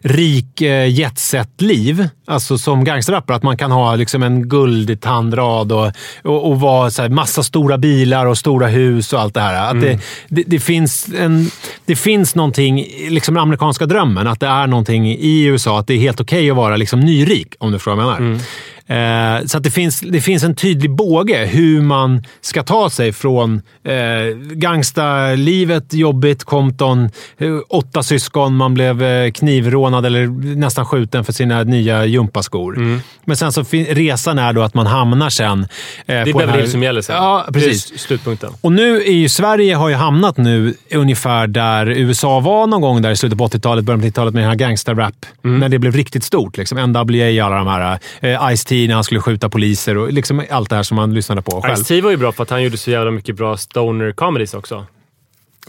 [0.00, 2.08] rik eh, jetset-liv.
[2.28, 3.36] Alltså som gangsterrappare.
[3.36, 7.42] Att man kan ha liksom en guld tandrad och, och, och vara så här, massa
[7.42, 9.70] stora bilar och stora hus och allt det här.
[9.70, 11.50] Att det, det, det, finns en,
[11.84, 15.78] det finns någonting, liksom den amerikanska drömmen, att det är någonting i USA.
[15.78, 18.40] Att det är helt okej att vara liksom nyrik, om du förstår vad jag menar.
[18.88, 23.12] Eh, så att det finns, det finns en tydlig båge hur man ska ta sig
[23.12, 31.24] från eh, gangsterlivet, jobbigt, Compton, eh, åtta syskon, man blev eh, knivrånad eller nästan skjuten
[31.24, 33.00] för sina nya gympaskor.
[33.24, 35.60] Men sen så resan är då att man hamnar sen...
[35.62, 35.66] Eh,
[36.06, 37.16] Det är Beverly här- som gäller sen.
[37.16, 37.86] Ja, precis.
[37.90, 38.50] Det är slutpunkten.
[38.60, 43.02] Och nu är ju Sverige har ju hamnat nu ungefär där USA var någon gång
[43.02, 45.14] där i slutet på 80-talet, början på 90-talet med den här gangsterrap.
[45.42, 46.56] När det blev riktigt stort.
[46.56, 46.78] Liksom.
[46.78, 47.98] NWA, alla de här.
[48.20, 51.42] Eh, Ice-T när han skulle skjuta poliser och liksom allt det här som man lyssnade
[51.42, 51.74] på själv.
[51.76, 54.86] Ice-T var ju bra för att han gjorde så jävla mycket bra stoner comedies också.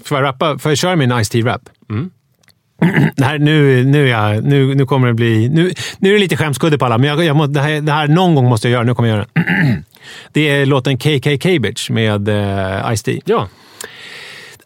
[0.05, 0.57] Får jag, rappa?
[0.57, 1.62] Får jag köra min Ice-T-rap?
[1.88, 2.10] Det
[3.18, 5.50] här, nu, nu, är jag, nu, nu kommer det bli...
[5.50, 7.92] Nu, nu är det lite skämskudde på alla, men jag, jag må, det, här, det
[7.92, 8.84] här någon gång måste jag göra.
[8.84, 9.84] Nu kommer jag göra det.
[10.34, 13.22] Det är låten KKK Bitch med uh, Ice-T.
[13.26, 13.48] Ja.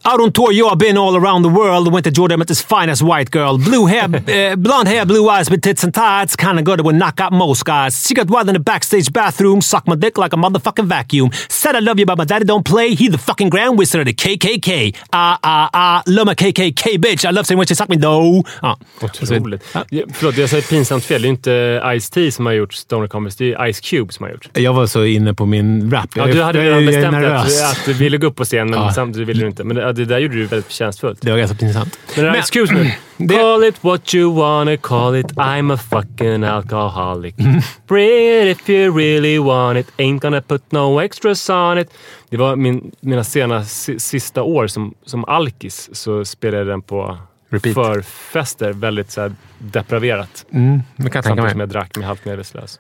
[0.04, 1.92] Out on tour, yo, I've been all around the world.
[1.94, 3.60] Went to Jordan, met this finest white girl.
[3.60, 6.36] Blue hair, uh, blonde hair, blue eyes with tits and tights.
[6.36, 8.08] Kinda good, it would knock out most guys.
[8.08, 9.62] She got wild in the backstage bathroom.
[9.62, 11.30] Suck my dick like a motherfucking vacuum.
[11.50, 12.96] Said I love you, but my daddy don't play.
[12.96, 14.96] He the fucking grand wizard of the KKK.
[15.14, 16.02] Ah, ah, ah.
[16.08, 17.24] Love my KKK bitch.
[17.24, 18.44] I love saying when she suck me though.
[18.62, 18.78] Ja.
[19.04, 19.62] Otroligt.
[19.74, 19.86] Ja.
[19.90, 21.22] Ja, förlåt, jag säger pinsamt fel.
[21.22, 23.36] Det är inte Ice-T som har gjort stoner comedies.
[23.36, 24.48] Det är Ice Cube som har gjort.
[24.54, 26.10] Jag var så inne på min rap.
[26.16, 28.92] Ja, du hade redan bestämt att, att du ville gå upp på scen, men Ja.
[28.94, 29.64] samtidigt ville du inte.
[29.64, 31.22] Men det, ja, det där gjorde du väldigt förtjänstfullt.
[31.22, 31.98] Det var ganska pinsamt.
[32.16, 32.96] Men, Men- excuse me.
[33.18, 35.32] Det- Call it what you wanna call it.
[35.32, 37.36] I'm a fucking alcoholic.
[37.88, 39.88] Bring it if you really want it.
[39.98, 41.94] Ain't gonna put no extras on it.
[42.30, 45.90] Det var min, mina sena, si, sista år som, som alkis.
[45.94, 47.18] Så spelade jag den på
[47.50, 47.76] Repeat.
[47.76, 48.74] förfester.
[48.74, 50.46] Väldigt så här, depraverat.
[50.54, 52.80] Mm, det kan jag Samtidigt som jag drack mig halvt medvetslös.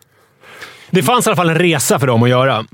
[0.89, 2.65] Det fanns i alla fall en resa för dem att göra.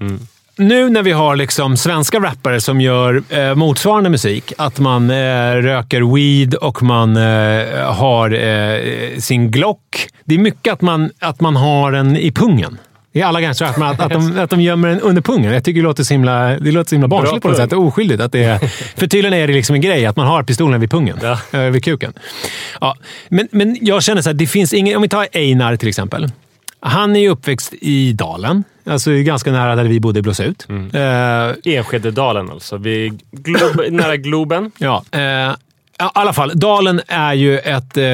[0.00, 0.18] Mm.
[0.56, 5.52] Nu när vi har liksom svenska rappare som gör eh, motsvarande musik, att man eh,
[5.54, 10.06] röker weed och man eh, har eh, sin Glock.
[10.24, 12.78] Det är mycket att man, att man har den i pungen.
[13.12, 15.52] I alla gangstrar, att, man- att, att, de, att de gömmer den under pungen.
[15.52, 17.72] Jag tycker det låter så himla, det låter så himla barnsligt på något sätt.
[17.72, 18.20] Oskyldigt.
[18.22, 18.58] Att det är,
[18.98, 21.18] för tydligen är det liksom en grej att man har pistolen vid pungen.
[21.22, 21.38] Ja.
[21.52, 22.12] eh, Vid kuken.
[22.80, 22.96] Ja,
[23.28, 24.96] men, men jag känner så här, det finns ingen...
[24.96, 26.28] Om vi tar Einar till exempel.
[26.80, 28.64] Han är ju uppväxt i Dalen.
[28.86, 30.66] Alltså ganska nära där vi bodde i Blåsut.
[30.92, 32.76] Eh, Enskededalen alltså.
[32.76, 34.70] Vi glob, nära Globen.
[34.78, 36.52] Ja, eh, i alla fall.
[36.54, 38.04] Dalen är ju ett, eh,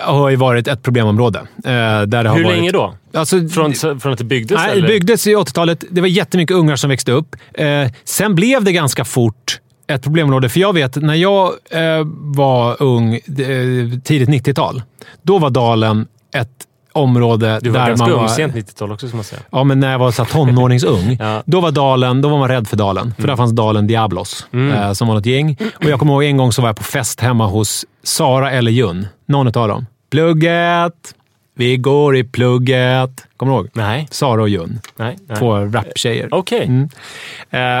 [0.00, 1.38] har ju varit ett problemområde.
[1.38, 2.94] Eh, där det har Hur varit, länge då?
[3.14, 4.58] Alltså, Från, från att det byggdes?
[4.66, 5.84] nej, det byggdes i 80-talet.
[5.90, 7.36] Det var jättemycket ungar som växte upp.
[7.54, 7.66] Eh,
[8.04, 10.48] sen blev det ganska fort ett problemområde.
[10.48, 13.20] För jag vet, när jag eh, var ung, eh,
[14.04, 14.82] tidigt 90-tal,
[15.22, 16.48] då var Dalen ett
[16.96, 18.20] område Du var där ganska man ung.
[18.20, 18.28] var...
[18.28, 19.42] Sent 90-tal också, ska man säga.
[19.52, 21.42] Ja, men när jag var så tonåringsung, Ja.
[21.46, 23.14] då var Dalen, då var man rädd för Dalen.
[23.18, 25.56] För där fanns Dalen Diablos, eh, som var något gäng.
[25.76, 28.70] Och jag kommer ihåg en gång så var jag på fest hemma hos Sara eller
[28.70, 29.06] Jun.
[29.26, 29.86] Någon av dem.
[30.10, 31.12] Plugget!
[31.58, 33.10] Vi går i plugget.
[33.36, 33.68] Kommer du ihåg?
[33.74, 34.08] Nej.
[34.10, 34.80] Sara och Jun.
[34.96, 35.16] Nej.
[35.28, 35.38] nej.
[35.38, 36.28] Två raptjejer.
[36.34, 36.64] Okej.
[36.64, 36.88] Mm.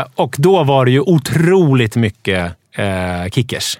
[0.00, 3.78] Eh, och då var det ju otroligt mycket eh, kickers.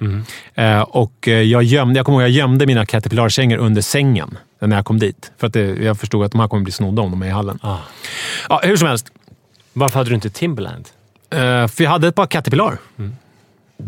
[0.54, 4.84] Eh, och jag, gömde, jag kommer ihåg jag gömde mina Caterpillar-kängor under sängen när jag
[4.84, 5.32] kom dit.
[5.38, 7.30] För att det, jag förstod att de här kommer bli snodda om de är i
[7.30, 7.58] hallen.
[7.62, 7.76] Ah.
[8.48, 9.10] Ja, hur som helst.
[9.72, 10.88] Varför hade du inte Timberland?
[11.30, 11.38] Eh,
[11.68, 12.78] för jag hade ett par Caterpillar.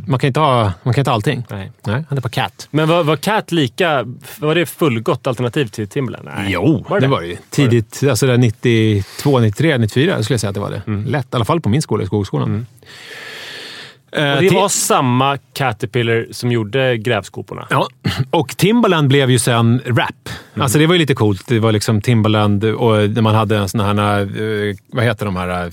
[0.07, 1.45] Man kan inte ha, man kan inte ha allting.
[1.51, 1.73] Nej.
[1.85, 2.69] Nej, jag hade ett par Cat.
[2.71, 4.05] Men var, var Cat lika...
[4.39, 6.29] Var det fullgott alternativ till Timberland?
[6.37, 6.53] Nej.
[6.53, 7.11] Jo, Var det, det?
[7.11, 7.37] var det ju.
[7.51, 10.83] Tidigt, alltså där 92, 93, 94 skulle jag säga att det var det.
[11.11, 11.27] Lätt.
[11.27, 12.55] I alla fall på min skola, i Skogskolan.
[12.57, 12.89] Eh,
[14.13, 17.67] Och det var samma Caterpillar som gjorde grävskoporna.
[17.71, 17.89] Ja,
[18.31, 20.29] och Timbaland blev ju sen rap.
[20.55, 21.49] Alltså det var ju lite coolt.
[21.49, 25.37] Det var liksom Timbaland och när man hade en sån här, eh, vad heter de
[25.37, 25.71] här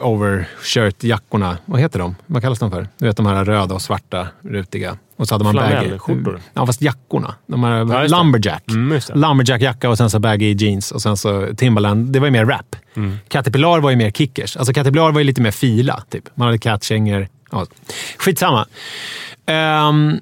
[0.00, 1.56] overshirt-jackorna?
[1.64, 2.16] Vad heter de?
[2.26, 2.88] Vad kallas de för?
[2.98, 4.96] Du vet de här röda och svarta, rutiga.
[5.16, 5.52] Och så hade man.
[5.52, 6.40] Flanellskjortor.
[6.54, 7.34] Ja, fast jackorna.
[7.46, 8.70] De här Ja, lumberjack.
[8.70, 9.00] Mm.
[9.14, 12.12] Lumberjack-jacka och sen så baggy jeans och sen så Timbaland.
[12.12, 12.76] Det var ju mer rap.
[12.96, 13.16] Mm.
[13.28, 14.56] Caterpillar var ju mer kickers.
[14.56, 16.02] Alltså Caterpillar var ju lite mer fila.
[16.10, 16.24] Typ.
[16.34, 17.28] Man hade catkängor.
[17.52, 17.66] Ja.
[18.18, 18.66] Skitsamma.
[19.88, 20.20] Um,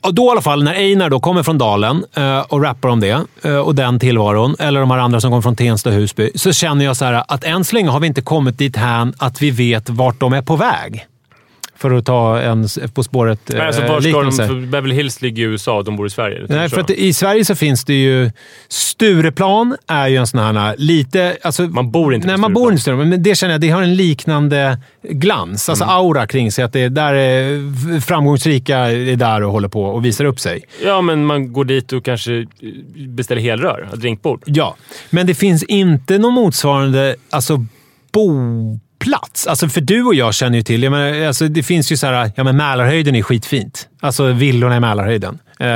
[0.00, 3.00] och då i alla fall, när Einar då kommer från Dalen uh, och rappar om
[3.00, 6.30] det uh, och den tillvaron, eller de här andra som kommer från Tensta och Husby,
[6.34, 9.12] så känner jag så här att än så länge har vi inte kommit dit här
[9.18, 11.06] att vi vet vart de är på väg.
[11.78, 14.66] För att ta en På spåret Men alltså, eh, var ska de, liknelse.
[14.66, 16.46] Beverly Hills ligger i USA och de bor i Sverige.
[16.48, 18.30] Nej, för att i Sverige så finns det ju...
[18.68, 21.36] Stureplan är ju en sån här lite...
[21.42, 23.70] Alltså, Man bor inte på Nej, man bor inte Stureplan, men det känner jag det
[23.70, 25.68] har en liknande glans.
[25.68, 25.96] Alltså Mm.
[25.96, 26.64] aura kring sig.
[26.64, 30.64] Att det är där är framgångsrika är där och håller på och visar upp sig.
[30.84, 32.46] Ja, men man går dit och kanske
[33.08, 33.88] beställer helrör.
[33.94, 34.42] Drinkbord.
[34.46, 34.76] Ja,
[35.10, 37.64] men det finns inte någon motsvarande alltså,
[38.98, 39.46] boplats.
[39.46, 42.06] Alltså, för du och jag känner ju till, jag menar, alltså, det finns ju så
[42.06, 43.88] här, ja men Mälarhöjden är skitfint.
[44.00, 45.38] Alltså villorna i Mälarhöjden.
[45.58, 45.66] Eh,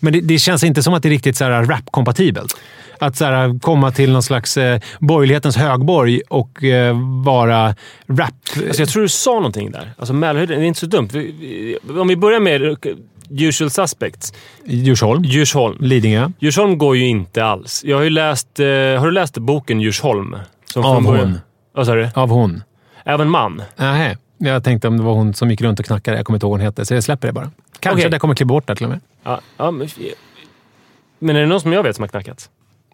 [0.00, 2.56] men det, det känns inte som att det är riktigt så här rap-kompatibelt.
[2.98, 7.74] Att så här, komma till någon slags eh, borgerlighetens högborg och eh, vara
[8.08, 8.30] rap...
[8.66, 9.92] Alltså, jag tror du sa någonting där.
[9.98, 11.08] Alltså Mälarhöjden, det är inte så dumt.
[11.12, 11.34] Vi,
[11.84, 12.76] vi, om vi börjar med
[13.38, 14.32] usual suspects.
[14.64, 15.76] Djursholm, Djursholm.
[15.80, 16.30] Lidingö.
[16.40, 17.82] Djursholm går ju inte alls.
[17.84, 18.60] Jag har ju läst...
[18.60, 20.36] Eh, har du läst boken Djursholm?
[20.72, 21.40] Som Av från början- hon.
[21.72, 22.08] Vad sa du?
[22.14, 22.62] Av hon.
[23.04, 23.62] Även man?
[23.76, 26.16] Nej, jag tänkte om det var hon som gick runt och knackade.
[26.16, 27.50] Jag kommer inte ihåg vad hon hette, så jag släpper det bara.
[27.80, 28.10] Kanske Okej.
[28.10, 29.00] det kommer klippa bort det till och med.
[29.22, 29.88] Ja, ja, men,
[31.18, 32.50] men är det någon som jag vet som har knackat?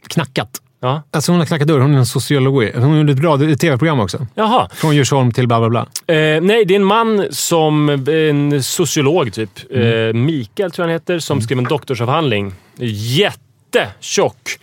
[0.09, 0.61] Knackat.
[0.81, 1.03] Ja.
[1.11, 1.81] Alltså hon har knackat dörr.
[1.81, 2.71] Hon är en sociolog.
[2.75, 4.27] Hon gjorde ett bra tv-program också.
[4.35, 4.69] Jaha.
[4.73, 6.15] Från Djursholm till bla bla bla.
[6.15, 7.89] Eh, nej, det är en man som...
[8.09, 9.51] En sociolog, typ.
[9.71, 10.09] Mm.
[10.09, 12.55] Eh, Mikael, tror jag han heter, som skrev en doktorsavhandling.
[12.77, 14.59] Jättetjock.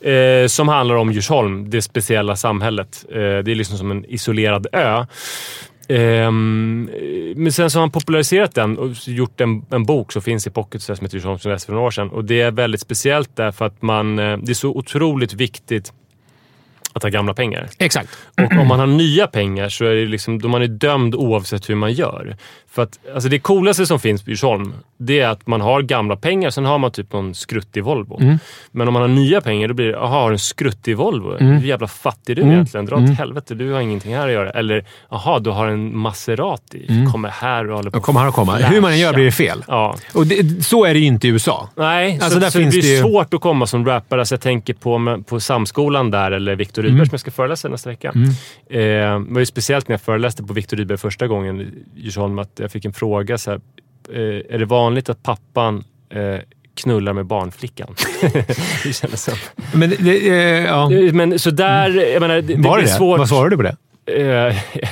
[0.00, 3.04] Eh, som handlar om Djursholm, det speciella samhället.
[3.08, 5.06] Eh, det är liksom som en isolerad ö.
[5.88, 6.30] Eh,
[7.36, 10.50] men sen så har han populariserat den och gjort en, en bok som finns i
[10.50, 12.08] pocket som heter Djursholm som läste för några år sedan.
[12.08, 15.92] Och det är väldigt speciellt därför att man, eh, det är så otroligt viktigt
[16.92, 17.68] att ha gamla pengar.
[17.78, 18.18] Exakt.
[18.36, 21.70] Och om man har nya pengar så är det liksom, då man är dömd oavsett
[21.70, 22.36] hur man gör.
[22.72, 26.16] För att, alltså det coolaste som finns på Djursholm, det är att man har gamla
[26.16, 28.20] pengar, sen har man typ någon skruttig Volvo.
[28.20, 28.38] Mm.
[28.70, 31.36] Men om man har nya pengar, då blir det, jaha, har du en skruttig Volvo?
[31.40, 31.52] Mm.
[31.56, 32.86] Hur jävla fattig du är egentligen?
[32.86, 34.50] Dra åt helvete, du har ingenting här att göra.
[34.50, 37.06] Eller, jaha, du har en Maserati.
[37.12, 38.62] Kommer här och håller på Och kommer här och kommer.
[38.62, 39.64] Hur man än gör blir det fel.
[39.68, 39.96] Ja.
[40.14, 41.68] Och det, så är det ju inte i USA.
[41.76, 44.20] Nej, Alltså, så, där så finns det det ju- svårt att komma som rappare.
[44.20, 47.06] Alltså jag tänker på, på Samskolan där, eller Viktor Rydberg Mm.
[47.06, 48.12] som jag ska föreläsa nästa vecka.
[48.70, 52.38] Eh, det var ju speciellt när jag föreläste på Viktor Rydberg första gången i Djursholm,
[52.38, 53.60] att jag fick en fråga så här,
[54.12, 56.40] eh, Är det vanligt att pappan eh,
[56.74, 57.94] knullar med barnflickan?
[58.84, 59.34] det kändes som.
[59.72, 60.90] Men, det, eh, ja.
[61.12, 62.88] Men så där, jag menar, det, Var det det?
[62.88, 63.18] svårt.
[63.18, 63.76] Vad svarade du på det?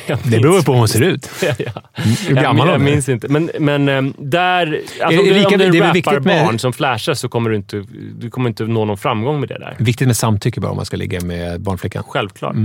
[0.06, 1.28] Jag Det beror på hur hon ser ut.
[1.42, 1.52] ja.
[1.94, 2.90] Hur Jag, gammal jag hon är.
[2.90, 3.28] minns inte.
[3.28, 4.80] Men, men där...
[5.02, 7.84] Alltså, Är det lika- om du rappar med- barn som flashar så kommer du inte,
[8.18, 9.76] du kommer inte nå någon framgång med det där.
[9.78, 12.02] Viktigt med samtycke bara om man ska ligga med barnflickan.
[12.08, 12.56] Självklart.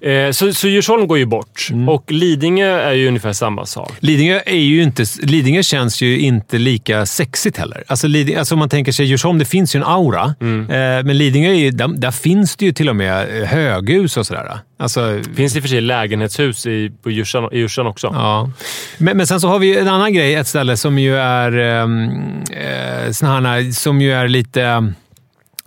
[0.00, 3.92] Eh, så, så Djursholm går ju bort och Lidingö är ju ungefär samma sak.
[4.00, 7.84] Lidingö, är ju inte, Lidingö känns ju inte lika sexigt heller.
[7.86, 10.24] Alltså, Lidingö, alltså om man tänker sig Djursholm, det finns ju en aura.
[10.24, 14.16] Eh, men Lidingö, är ju, där, där finns det ju till och med eh, höghus
[14.16, 14.58] och sådär.
[14.78, 18.06] Alltså, Finns det i och för sig lägenhetshus i, på Djursan, i Djursan också?
[18.12, 18.50] Ja.
[18.98, 21.58] Men, men sen så har vi ju en annan grej, ett ställe som ju är
[21.82, 22.08] um,
[22.52, 24.94] eh, här, som ju är lite um,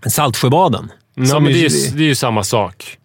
[0.05, 0.91] Saltsjöbaden.
[1.27, 2.97] Som men det, är, ju- det är ju samma sak.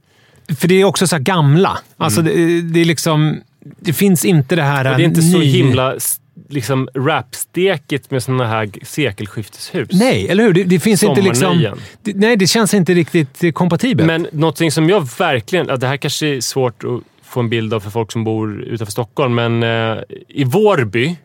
[0.59, 1.78] För det är också så här gamla.
[1.96, 3.40] Alltså det, det är liksom...
[3.80, 4.80] Det finns inte det här...
[4.80, 4.92] Mm.
[4.92, 9.88] Och det är inte så ny- himla s- liksom, rapstekigt med såna här sekelskifteshus.
[9.92, 10.52] Nej, eller hur?
[10.52, 11.66] Det, det finns inte liksom...
[12.02, 14.06] Det, nej, det känns inte riktigt kompatibelt.
[14.06, 15.66] Men någonting som jag verkligen...
[15.68, 18.62] Ja, det här kanske är svårt att få en bild av för folk som bor
[18.62, 21.16] utanför Stockholm, men eh, i Vårby,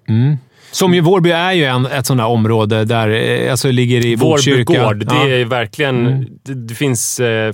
[0.72, 4.18] Som ju Vårby är ju en, ett sånt där område där, eh, alltså ligger i
[4.18, 4.74] Botkyrka.
[4.84, 5.36] Vårby gård, det Ja.
[5.36, 6.28] är verkligen...
[6.44, 7.20] Det, det finns...
[7.20, 7.54] Eh,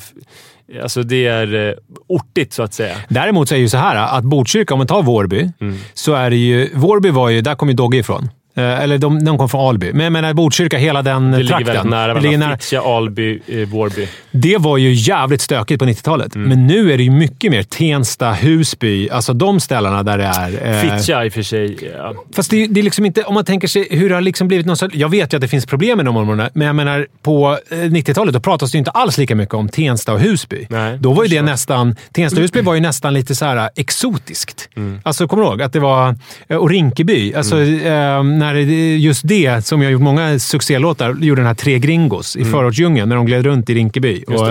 [0.84, 1.74] alltså det är eh,
[2.08, 2.96] ortigt, så att säga.
[3.10, 5.78] Däremot så är det ju så här att Botkyrka, om man tar Vårby, Mm.
[5.94, 6.70] så är det ju...
[6.76, 7.42] Vårby var ju...
[7.42, 8.30] Där kom ju Dogge ifrån.
[8.58, 9.94] Eh, Eller de, de kom från Alby.
[9.94, 11.68] Men jag menar Botkyrka, hela den Det ligger trakten.
[11.74, 12.48] väldigt nära Det ligger varandra.
[12.48, 12.58] nära.
[12.58, 14.08] Fittja, Alby, eh, Vårby.
[14.32, 16.36] Det var ju jävligt stökigt på 90-talet.
[16.36, 16.50] Mm.
[16.50, 20.84] Men nu är det ju mycket mer Tensta, Husby, alltså de ställena där det är...
[20.86, 21.78] eh, Fittja i och för sig.
[21.98, 22.14] Ja.
[22.36, 23.24] Fast det, det är liksom inte...
[23.24, 25.48] Om man tänker sig hur det har liksom blivit någon Jag vet ju att det
[25.48, 28.80] finns problem med de områdena, men jag menar på eh, 90-talet då pratas det ju
[28.80, 30.68] inte alls lika mycket om Tensta och Husby.
[30.70, 31.96] Nej, då var ju det nästan...
[32.12, 34.70] Tensta och Husby var ju nästan lite så här exotiskt.
[35.04, 35.62] Alltså, kommer du ihåg?
[35.62, 36.16] Att det var...
[36.48, 37.34] eh, Och Rinkeby.
[37.34, 38.62] Alltså, eh, när
[38.98, 43.16] just det, som jag gjort många succélåtar, gjorde den här Tre Gringos i förortsdjungeln när
[43.16, 44.24] de gled runt i Rinkeby.
[44.28, 44.50] Och,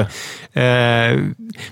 [0.61, 1.19] eh,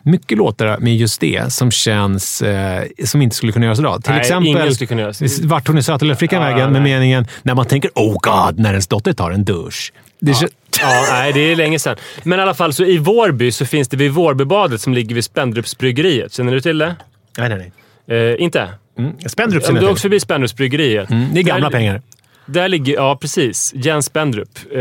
[0.02, 2.42] mycket låtar med just det som känns...
[2.42, 4.04] Eh, som inte skulle kunna göras idag.
[4.04, 4.74] Till Nej, exempel...
[4.74, 5.12] skulle kunna.
[5.42, 6.72] Vart tog ni söta lilla flickan Ja, vägen?
[6.72, 6.92] Med nej.
[6.92, 9.92] meningen när man tänker “Oh God” när ens dotter tar en dusch.
[10.20, 10.48] Det kän-
[10.80, 11.96] Ja, nej, det är länge sedan.
[12.22, 15.24] Men i alla fall, så i Vårby så finns det vid Vårbybadet som ligger vid
[15.24, 16.32] Spendrupsbryggeriet.
[16.32, 16.96] Känner du till det?
[17.38, 17.72] Nej, nej,
[18.06, 18.32] nej.
[18.32, 18.68] Eh, inte?
[18.98, 19.12] Mm.
[19.26, 20.02] Spendrup Om känner du åker till.
[20.02, 21.10] förbi Spendrupsbryggeriet.
[21.10, 22.02] Mm, Det är gamla där, pengar.
[22.46, 23.72] Där ligger, ja precis.
[23.76, 24.80] Jens Spendrup eh,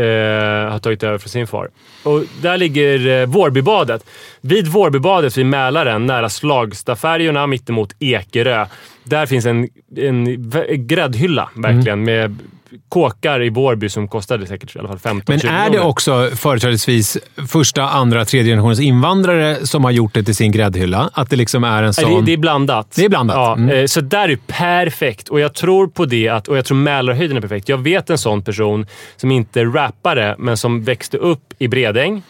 [0.72, 1.68] har tagit över från sin far.
[2.02, 4.04] Och där ligger eh, Vårbybadet.
[4.40, 8.66] Vid Vårbybadet vid Mälaren, nära Slagstafärjorna mittemot Ekerö.
[9.04, 10.50] Där finns en, en
[10.86, 12.04] gräddhylla, verkligen, Mm.
[12.04, 12.36] med
[12.88, 17.18] kåkar i Vårby som kostade säkert i alla fall 15 Men är det också företrädesvis
[17.48, 21.10] första, andra, tredje generationens invandrare som har gjort det till sin gräddhylla?
[21.12, 22.14] Att det liksom är en sån...
[22.14, 22.92] det, det är blandat.
[22.96, 23.36] Det är blandat.
[23.36, 23.76] Ja, Mm.
[23.76, 25.28] eh, Så där är perfekt.
[25.28, 26.28] Och jag tror på det.
[26.28, 27.68] Att, och jag tror Mälarhöjden är perfekt.
[27.68, 32.22] Jag vet en sån person som inte är rappare, men som växte upp i Bredäng.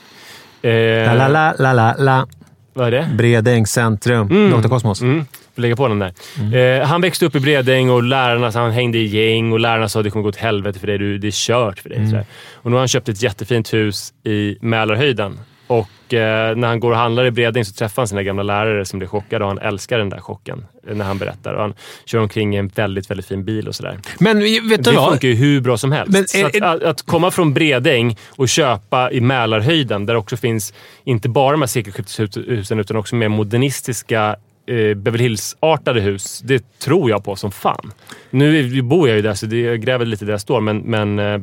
[0.62, 0.70] Eh,
[1.16, 2.26] La, la, la, la, la.
[2.74, 3.08] Vad är det?
[3.14, 4.50] Bredängs centrum.
[4.62, 4.68] Dr.
[4.68, 5.00] Kosmos.
[5.00, 5.24] Mm.
[5.54, 6.12] Lägga på den där.
[6.40, 6.80] Mm.
[6.80, 9.98] Eh, han växte upp i Bredäng och lärarna, han hängde i gäng och lärarna sa
[10.00, 10.98] att det kommer gå åt helvete för dig.
[10.98, 11.98] Du, det är kört för dig.
[11.98, 12.24] Mm.
[12.54, 15.38] Och nu har han köpt ett jättefint hus i Mälarhöjden.
[15.66, 18.84] Och eh, när han går och handlar i Bredäng så träffar han sina gamla lärare
[18.84, 21.52] som blir chockade och han älskar den där chocken eh, när han berättar.
[21.54, 23.98] Och han kör omkring i en väldigt, väldigt fin bil och sådär.
[24.18, 25.10] Men vet du Det vad?
[25.10, 26.12] funkar ju hur bra som helst.
[26.12, 30.74] Men är- att, att, att komma från Bredäng och köpa i Mälarhöjden, där också finns
[31.04, 36.40] inte bara de här sekelskifteshusen utan också mer modernistiska eh, Beverly Hills-artade hus.
[36.44, 37.92] Det tror jag på som fan.
[38.30, 40.60] Nu bor jag ju där, så det, jag gräver lite där jag står.
[40.60, 41.40] Men, men, eh,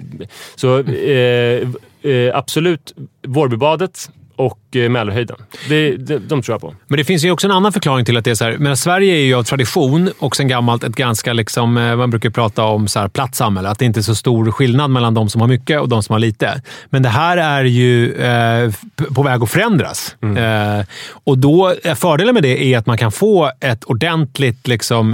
[0.55, 1.69] så eh,
[2.01, 2.93] eh, absolut
[3.27, 4.10] Vårbybadet
[4.41, 5.38] och eh, Mälarhöjden.
[5.69, 6.75] Det, det, de tror jag på.
[6.88, 8.58] Men det finns ju också en annan förklaring till att det är så här.
[8.58, 12.30] Men Sverige är ju av tradition och sen gammalt ett ganska, liksom, eh, man brukar
[12.30, 13.69] prata om så här, platt samhälle.
[13.69, 16.13] Att det inte är så stor skillnad mellan de som har mycket och de som
[16.13, 16.62] har lite.
[16.89, 18.71] Men det här är ju eh,
[19.15, 20.15] på väg att förändras.
[20.21, 20.86] Eh,
[21.23, 25.13] och då, eh, fördelen med det är att man kan få ett ordentligt, liksom,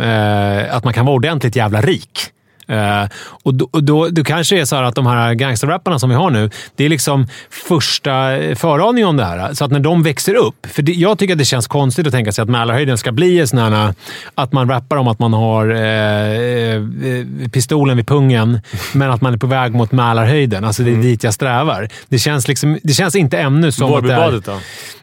[0.69, 2.31] att man kan vara ordentligt jävla rik.
[2.67, 3.09] Eh,
[3.43, 6.09] och då, och då, då kanske det är så här att de här gangsterrapparna som
[6.09, 8.11] vi har nu, det är liksom första
[8.55, 9.53] föraning om det här.
[9.53, 10.67] Så att när de växer upp...
[10.73, 13.39] För det, jag tycker att det känns konstigt att tänka sig att Mälarhöjden ska bli
[13.39, 13.93] en sån här,
[14.35, 18.59] att man rappar om att man har eh, eh, pistolen vid pungen,
[18.93, 20.65] men att man är på väg mot Mälarhöjden.
[20.65, 21.89] Alltså det är dit jag strävar.
[22.09, 23.91] Det känns, liksom, det känns inte ännu som att.
[23.91, 24.59] Vårbybadet då?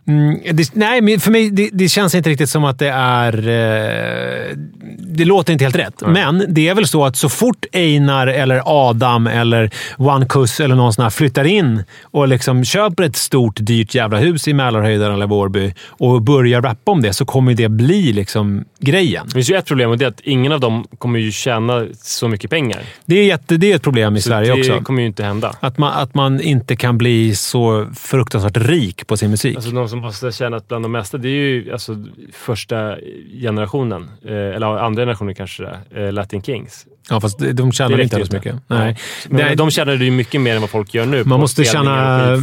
[0.06, 3.48] Mm, det, nej, för mig det, det känns inte riktigt som att det är...
[3.48, 4.56] Eh,
[4.98, 6.02] det låter inte helt rätt.
[6.06, 10.74] Men det är väl så att så fort Einar, eller Adam eller One Kuss eller
[10.74, 15.12] någon sån här flyttar in och liksom köper ett stort, dyrt jävla hus i Mälarhöjden
[15.12, 19.26] eller Vårby och börjar rappa om det, så kommer det bli liksom grejen.
[19.26, 21.86] Det finns ju ett problem och det är att ingen av dem kommer ju tjäna
[22.02, 22.82] så mycket pengar.
[23.06, 24.84] Det är, jätte, det är ett problem i Så Sverige det också.
[24.84, 25.52] kommer ju inte hända.
[25.60, 29.56] Att man, att man inte kan bli så fruktansvärt rik på sin musik.
[29.56, 31.96] Alltså de som måste ha tjänat bland de mesta, det är ju alltså
[32.32, 32.96] första
[33.40, 34.10] generationen.
[34.24, 35.78] Eh, eller andra generationen kanske det.
[36.06, 36.86] Eh, Latin Kings.
[37.10, 38.36] ja, fast de- de tjänar Det inte inte.
[38.36, 38.56] mycket.
[38.66, 38.96] Nej.
[39.28, 41.24] Men de tjänade ju mycket mer än vad folk gör nu.
[41.24, 42.36] Man måste tjäna-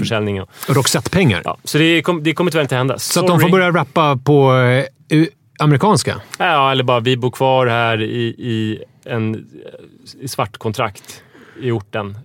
[0.68, 1.42] Roxette-pengar.
[1.46, 2.98] ja, så det, kom, det kommer tyvärr inte hända.
[3.00, 4.86] Så att de får börja rappa på eh,
[5.18, 5.30] u-
[5.60, 6.22] amerikanska.
[6.38, 9.46] Ja, eller bara vi bor kvar här i, i en
[10.22, 11.24] i svart kontrakt
[11.62, 12.18] i orten.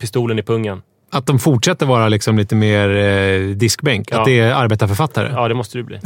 [0.00, 0.82] Pistolen i pungen.
[1.12, 4.08] Att de fortsätter vara liksom lite mer eh, diskbänk.
[4.10, 4.18] Ja.
[4.18, 5.28] Att det är arbetarförfattare.
[5.32, 5.42] Ja.
[5.42, 5.98] Ja, det måste det bli.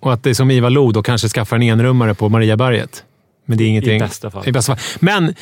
[0.00, 3.04] Och att det är som Ivar Lo då kanske skaffar en enrummare på Mariaberget.
[3.46, 3.96] Men det är ingenting.
[3.96, 4.42] I bästa fall.
[4.48, 4.84] I bästa fall.
[5.00, 5.34] Men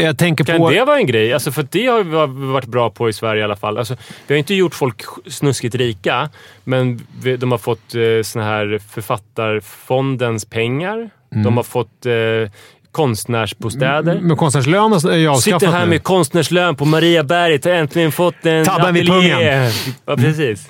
[0.00, 0.70] jag tänker Kan på...
[0.70, 1.32] det vara en grej?
[1.32, 3.78] Alltså för det har vi varit bra på i Sverige i alla fall.
[3.78, 3.96] Alltså,
[4.26, 6.30] vi har inte gjort folk snuskigt rika,
[6.64, 7.06] men
[7.38, 11.10] de har fått eh, såna här Författarfondens pengar.
[11.32, 11.44] Mm.
[11.44, 12.50] De har fått eh,
[12.92, 14.20] konstnärsbostäder.
[14.20, 15.90] Med konstnärslön är ju avskaffat Sitter här nu.
[15.90, 19.70] med konstnärslön på Mariaberget och äntligen fått en Tabben vid pungen.
[20.06, 20.68] Ja, precis.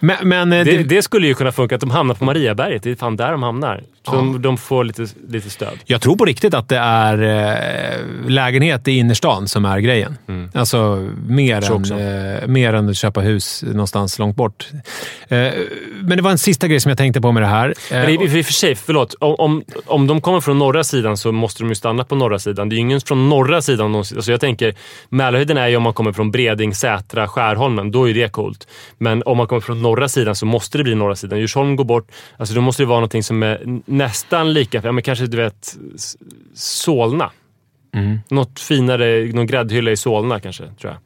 [0.00, 2.82] Men, men eh, Det, det, det skulle ju kunna funka att de hamnar på Mariaberget.
[2.82, 3.82] Det är fan där de hamnar.
[4.06, 5.78] Så de, de får lite, lite stöd.
[5.84, 10.16] jag tror på riktigt att det är eh, lägenhet i innerstan som är grejen.
[10.54, 14.66] Alltså mer än, eh, mer än att köpa hus någonstans långt bort.
[15.28, 15.38] Eh,
[16.02, 17.74] men det var en sista grej som jag tänkte på med det här.
[17.90, 19.14] Men i, i och för sig, förlåt.
[19.20, 22.38] Om, om, om de kommer från norra sidan så måste de ju stanna på norra
[22.38, 22.68] sidan.
[22.68, 23.92] Det är ju ingen från norra sidan.
[23.92, 24.18] någonsin.
[24.18, 24.74] Alltså jag tänker,
[25.08, 27.90] Mälarhöjden är ju om man kommer från Breding, Sätra, Skärholmen.
[27.90, 28.68] Då är det coolt.
[28.98, 31.38] Men om man kommer från norra sidan så måste det bli norra sidan.
[31.38, 32.10] Djursholm går bort.
[32.36, 34.80] Alltså då måste det vara någonting som är nästan lika...
[34.84, 35.76] Ja, men kanske du vet
[36.54, 37.30] Solna.
[38.28, 40.96] Något finare, någon gräddhylla i Solna kanske, tror jag.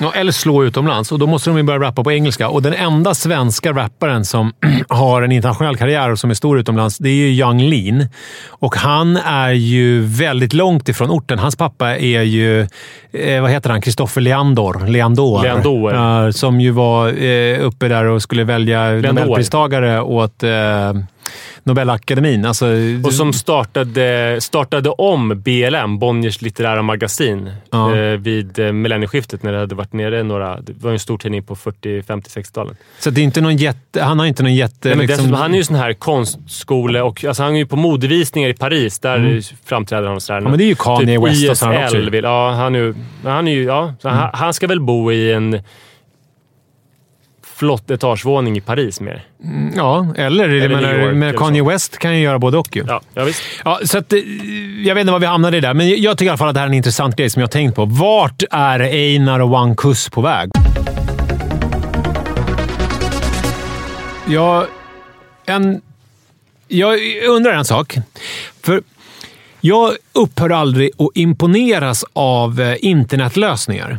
[0.00, 1.12] Ja, eller slå utomlands.
[1.12, 2.48] Och då måste de ju börja rappa på engelska.
[2.48, 4.52] Och den enda svenska rapparen som
[4.88, 8.06] har en internationell karriär och som är stor utomlands, det är ju Young Lean.
[8.48, 11.38] Och han är ju väldigt långt ifrån orten.
[11.38, 12.60] Hans pappa är ju,
[13.12, 14.86] eh, vad heter han, Kristoffer Leandor.
[14.86, 15.42] Leandor.
[15.42, 15.94] Leandor.
[15.94, 19.12] Ja, som ju var eh, uppe där och skulle välja Leandor.
[19.12, 20.92] Nobelpristagare åt eh,
[21.64, 22.44] Nobelakademin.
[22.44, 22.66] Alltså,
[23.04, 27.96] Och som startade, startade om BLM, Bonniers litterära magasin, Ja.
[27.96, 30.60] eh, vid eh, millennieskiftet när det hade varit nere några...
[30.60, 32.76] Det var en stor tidning på 40, 50, 60-talet.
[32.98, 34.88] så det är inte någon jätte, han har inte någon jätte...
[34.88, 37.66] Nej, men liksom- dessutom, han är ju sån här konstskole och alltså han är ju
[37.66, 38.98] på modevisningar i Paris.
[38.98, 40.38] Där framträder han och sådär.
[40.38, 40.46] Mm.
[40.46, 42.10] Ja, men det är ju Kanye Typ West och sådär också.
[42.10, 42.94] Vill, ja, han, är ju,
[43.24, 45.60] han, är ju, ja, så han, han ska väl bo i en
[47.60, 49.22] flott etagevåning i Paris mer.
[49.76, 51.64] Ja, eller, Eller menar, eller Kanye.
[51.64, 52.84] West kan ju göra både och ju.
[52.88, 53.42] Ja, ja visst.
[53.64, 54.18] Ja, så att, eh,
[54.84, 56.54] jag vet inte var vi hamnade i där, men jag tycker i alla fall att
[56.54, 57.84] det här är en intressant grej som jag har tänkt på.
[57.84, 60.50] Vart är Einar och One Kuss på väg?
[64.26, 64.66] Jag,
[65.46, 65.80] en,
[66.68, 66.98] jag
[67.28, 67.98] undrar en sak.
[68.62, 68.82] För
[69.60, 73.98] jag upphör aldrig att imponeras av eh, internetlösningar.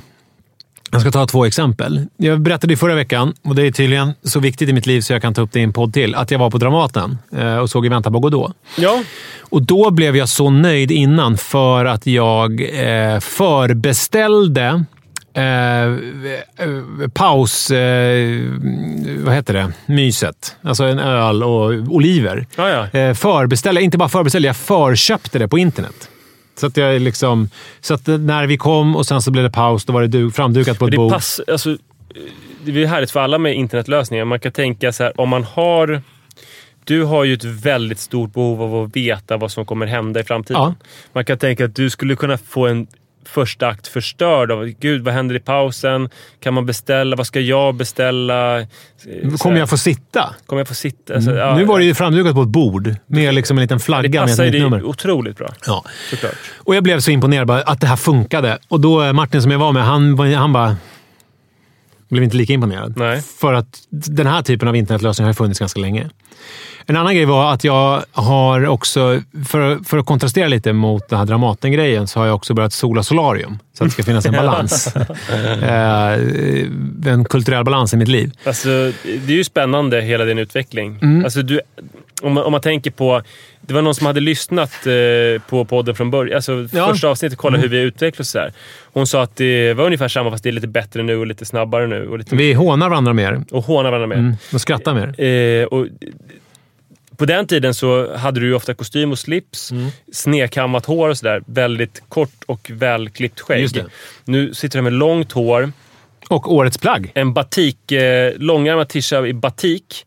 [0.91, 2.05] Jag ska ta två exempel.
[2.17, 5.13] Jag berättade i förra veckan, och det är tydligen så viktigt i mitt liv så
[5.13, 7.57] jag kan ta upp det i en podd till, att jag var på Dramaten eh,
[7.57, 8.53] och såg I väntan på Godot.
[8.77, 9.03] Ja.
[9.39, 14.83] Och då blev jag så nöjd innan för att jag eh, förbeställde
[15.33, 17.71] eh, paus...
[17.71, 18.41] Eh,
[19.17, 19.73] vad heter det?
[19.85, 20.55] Myset.
[20.61, 22.47] Alltså en öl och oliver.
[22.55, 23.13] Ja, ja.
[23.15, 26.09] Förbeställde, inte bara förbeställde, jag förköpte det på internet.
[26.61, 27.49] Så att, jag liksom,
[27.81, 30.31] så att när vi kom och sen så blev det paus, då var det du,
[30.31, 31.11] framdukat på ett Det, bord.
[31.11, 31.77] pass, alltså,
[32.65, 34.25] det är härligt för alla med internetlösningar.
[34.25, 36.01] Man kan tänka så här, om man har...
[36.83, 40.23] Du har ju ett väldigt stort behov av att veta vad som kommer hända i
[40.23, 40.61] framtiden.
[40.61, 40.75] Ja.
[41.13, 42.87] Man kan tänka att du skulle kunna få en
[43.31, 46.09] första akt förstörd av Gud, vad händer i pausen?
[46.39, 47.15] Kan man beställa?
[47.15, 48.65] Vad ska jag beställa?
[49.37, 50.35] Kommer jag få sitta?
[50.45, 51.15] kommer jag få sitta?
[51.15, 53.83] Alltså, ja, nu var det ju framdukat på ett bord med liksom en liten det
[53.83, 54.77] flagga med ett nytt nummer.
[54.77, 55.53] dig otroligt bra.
[55.65, 55.83] Ja.
[56.09, 56.35] Såklart.
[56.57, 58.57] Och jag blev så imponerad bara att det här funkade.
[58.67, 60.75] Och då eh, Martin som jag var med, han, han bara...
[62.11, 62.93] Blev inte lika imponerad.
[62.97, 63.21] Nej.
[63.21, 66.09] För att den här typen av internetlösning har funnits ganska länge.
[66.85, 71.19] En annan grej var att jag har också, för, för att kontrastera lite mot den
[71.19, 73.59] här Dramaten-grejen, så har jag också börjat sola solarium.
[73.77, 74.95] Så att det ska finnas en balans.
[74.95, 76.13] eh,
[77.13, 78.31] en kulturell balans i mitt liv.
[78.43, 78.69] Alltså,
[79.03, 80.99] det är ju spännande, hela din utveckling.
[81.01, 81.23] Mm.
[81.23, 81.61] Alltså, du,
[82.21, 83.21] om, man, om man tänker på...
[83.61, 86.35] Det var någon som hade lyssnat eh, på podden från början.
[86.35, 86.79] Alltså, Ja.
[86.83, 86.89] Mm.
[86.89, 88.29] Första avsnittet, kolla hur vi utvecklats.
[88.29, 88.53] Så här.
[88.93, 91.45] Hon sa att det var ungefär samma, fast det är lite bättre nu och lite
[91.45, 92.07] snabbare nu.
[92.07, 93.41] Och, lite, Vi hånar varandra mer.
[93.51, 94.15] och hånar varandra mer.
[94.15, 94.35] Mm.
[94.53, 95.21] Och skrattar mer.
[95.25, 95.87] Eh, och,
[97.17, 99.89] på den tiden så hade du ju ofta kostym och slips, Mm.
[100.11, 101.41] snedkammat hår och sådär.
[101.45, 103.61] Väldigt kort och välklippt skägg.
[103.61, 103.85] Just det.
[104.25, 105.71] Nu sitter du med långt hår,
[106.29, 107.11] Och årets plagg.
[107.15, 110.05] en batik, eh, långärmad tisha i batik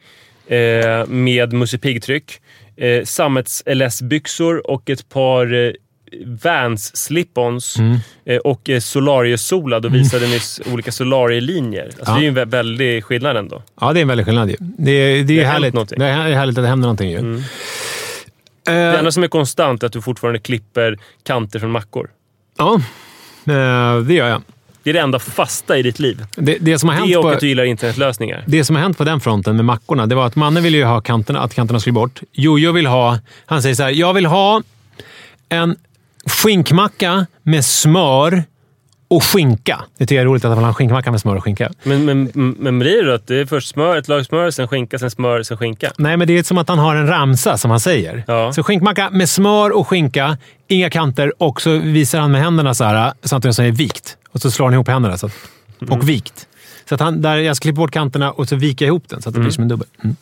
[0.48, 2.40] eh, med Musse Pigg-tryck.
[2.76, 5.72] Eh, Sammets-LS-byxor och ett par eh,
[6.42, 7.96] Vans slip-ons Mm.
[8.24, 11.84] eh, och eh, Solario-solad och visade nyss olika Solarie-linjer.
[11.84, 12.14] Alltså, Ja.
[12.14, 13.62] Det är ju en vä- väldig skillnad ändå.
[13.80, 14.56] Ja, det är en väldig skillnad ju.
[14.60, 15.74] Det, är- det, är har hänt härligt.
[15.74, 15.98] någonting.
[15.98, 17.20] Det är härligt att det händer någonting ju.
[18.64, 22.10] Det Eh, enda som är konstant är att du fortfarande klipper kanter från mackor.
[22.58, 22.80] ja,
[24.06, 24.42] det gör jag.
[24.84, 26.24] Det är det enda fasta i ditt liv.
[26.36, 28.44] Det, det, som har hänt Det och på, att du gillar internetlösningar.
[28.46, 30.84] det som har hänt på den fronten med mackorna, det var att mannen ville ju
[30.84, 32.20] ha kanterna, att kanterna skulle bort.
[32.32, 33.18] Jojo vill ha...
[33.46, 34.62] Han säger så här, jag vill ha
[35.48, 35.76] en
[36.26, 38.44] skinkmacka med smör
[39.08, 39.84] och skinka.
[39.98, 41.70] Det tycker jag är roligt att han vill ha en skinkmacka med smör och skinka.
[41.82, 44.68] Men, men, men blir det då att det är först smör, ett lag smör, sen
[44.68, 45.92] skinka, sen smör, sen skinka?
[45.98, 48.24] Nej, men det är som att han har en ramsa som han säger.
[48.26, 48.52] Ja.
[48.52, 50.38] Så skinkmacka med smör och skinka,
[50.68, 54.16] inga kanter och så visar han med händerna så här, samtidigt som det är vikt.
[54.30, 55.18] Och så slår han ihop händerna.
[55.18, 55.32] Så att,
[55.88, 56.46] Och vikt.
[56.88, 59.28] Så att han, där jag ska klippa bort kanterna och så vika ihop den så
[59.28, 59.88] att det blir som en dubbel.
[60.04, 60.16] Mm.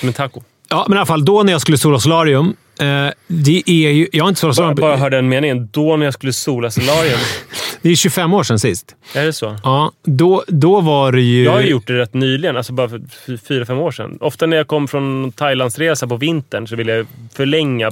[0.00, 0.42] Som en taco.
[0.68, 2.54] Ja, men i alla fall då när jag skulle sola solarium.
[2.80, 4.08] Eh, det är ju...
[4.12, 5.68] Jag har inte solat Bara, bara hör den meningen.
[5.72, 7.18] Då när jag skulle sola solarium.
[7.82, 8.96] Det är 25 år sedan sist.
[9.14, 9.56] är det så?
[9.64, 11.44] Ja, då, då var det ju...
[11.44, 14.18] Jag har ju gjort det rätt nyligen, alltså bara för fy- fyra, fem år sedan.
[14.20, 17.90] Ofta när jag kom från Thailandsresa på vintern så ville jag förlänga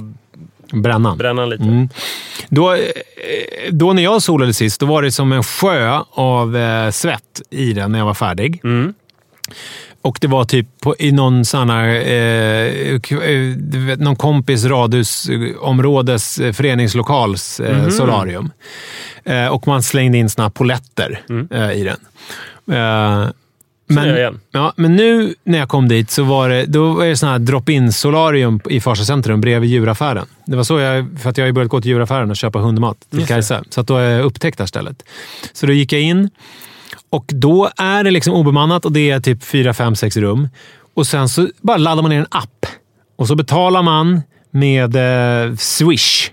[0.73, 1.17] brännan.
[1.17, 1.63] brännan lite.
[1.63, 1.89] Mm.
[2.49, 2.79] Då, eh,
[3.71, 7.73] då när jag solade sist, då var det som en sjö av eh, svett i
[7.73, 8.61] den när jag var färdig.
[8.63, 8.93] Mm.
[10.01, 12.93] Och det var typ på, i någon sån här, eh,
[13.29, 17.91] eh, någon kompis radhusområdes eh, föreningslokals eh, Mhm.
[17.91, 18.51] solarium.
[19.23, 21.21] Eh, och man slängde in såna här poletter
[21.51, 21.97] eh, i den.
[23.91, 24.15] Mm.
[24.17, 24.39] igen.
[24.51, 27.39] ja, men nu när jag kom dit så var det, då var det sån här
[27.39, 30.25] drop-in solarium i Farsta centrum bredvid djuraffären.
[30.45, 32.97] Det var så jag, för att jag har börjat gå till djuraffären och köpa hundmat
[33.09, 33.63] till Kajsa.
[33.69, 35.03] Så att då har jag upptäckt det här stället.
[35.53, 36.29] Så då gick jag in
[37.09, 40.49] och då är det liksom obemannat och det är typ fyra, fem, sex rum.
[40.93, 42.65] Och sen så bara laddar man ner en app
[43.15, 46.31] och så betalar man med eh, Swish.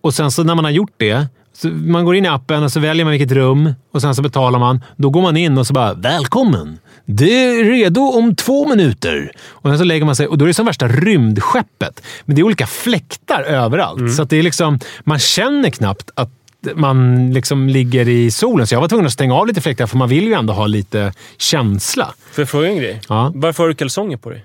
[0.00, 2.72] Och sen så när man har gjort det, så man går in i appen och
[2.72, 4.84] så väljer man vilket rum och sen så betalar man.
[4.96, 6.78] Då går man in och så bara “Välkommen!
[7.04, 9.32] Det är redo om två minuter”.
[9.48, 12.02] Och sen så lägger man sig och då är det som värsta rymdskeppet.
[12.24, 14.14] Men det är olika fläktar överallt.
[14.14, 16.30] Så att det är liksom, man känner knappt att
[16.74, 18.66] man liksom ligger i solen.
[18.66, 20.66] Så jag var tvungen att stänga av lite fläktar för man vill ju ändå ha
[20.66, 22.14] lite känsla.
[22.32, 23.00] Får jag fråga en grej?
[23.08, 23.32] Ja.
[23.34, 24.44] Varför har du kalsonger på dig?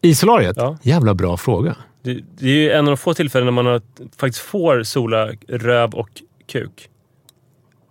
[0.00, 0.56] I solariet?
[0.56, 0.76] Ja.
[0.82, 1.76] Jävla bra fråga.
[2.02, 3.82] Det, det är ju en av de få tillfällen när man har,
[4.16, 6.08] faktiskt får sola röv och
[6.52, 6.88] kuk.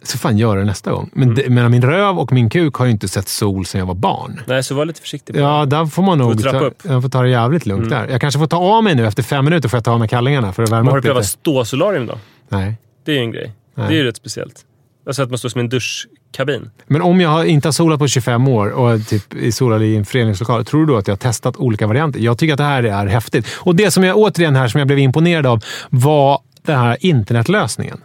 [0.03, 1.09] Så fan göra det nästa gång.
[1.13, 3.85] Men, det, men min röv och min kuk har ju inte sett sol sedan jag
[3.85, 4.41] var barn.
[4.47, 5.35] Nej, så var lite försiktig.
[5.35, 5.65] Ja, det.
[5.65, 6.81] där får man nog trappa ta, upp.
[6.83, 8.07] jag får ta det jävligt lugnt där.
[8.07, 9.07] Jag kanske får ta av mig nu.
[9.07, 10.99] Efter fem minuter får jag ta av mig kallingarna för att värma Men har du
[10.99, 11.13] upp lite.
[11.13, 12.17] prövat ståsolarium då?
[12.49, 12.77] Nej.
[13.05, 13.51] Det är ju en grej.
[13.79, 13.87] Nej.
[13.87, 14.65] Det är ju rätt speciellt.
[15.07, 16.69] Alltså att man står som en duschkabin.
[16.87, 20.05] Men om jag inte har solat på 25 år och typ i solade i en
[20.05, 22.19] föreningslokal, tror du då att jag har testat olika varianter?
[22.19, 23.47] Jag tycker att det här är häftigt.
[23.55, 27.97] Och det som jag återigen här som jag blev imponerad av var den här internetlösningen.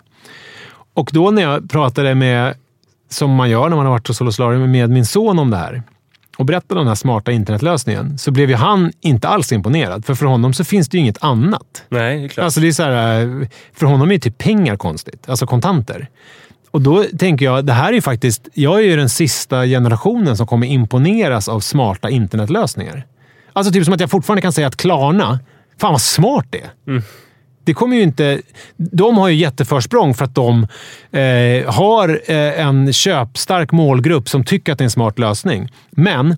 [0.94, 2.54] Och då när jag pratade med,
[3.10, 5.82] som man gör när man har varit hos solarium, med min son om det här
[6.36, 10.04] och berättade om den här smarta internetlösningen så blev ju han inte alls imponerad.
[10.04, 11.84] För för honom så finns det ju inget annat.
[11.88, 12.44] Nej, det är klart.
[12.44, 15.28] Alltså det är så här, eh, för honom är ju typ pengar konstigt.
[15.28, 16.08] Alltså kontanter.
[16.70, 18.48] Och då tänker jag, det här är ju faktiskt...
[18.54, 23.06] Jag är ju den sista generationen som kommer imponeras av smarta internetlösningar.
[23.52, 25.38] Alltså typ som att jag fortfarande kan säga att Klarna,
[25.80, 26.70] fan vad smart det är.
[27.64, 28.40] Det kommer ju inte...
[28.76, 30.66] De har ju jätteförsprång för att de
[31.12, 35.68] eh, har eh, en köpstark målgrupp som tycker att det är en smart lösning.
[35.90, 36.36] Men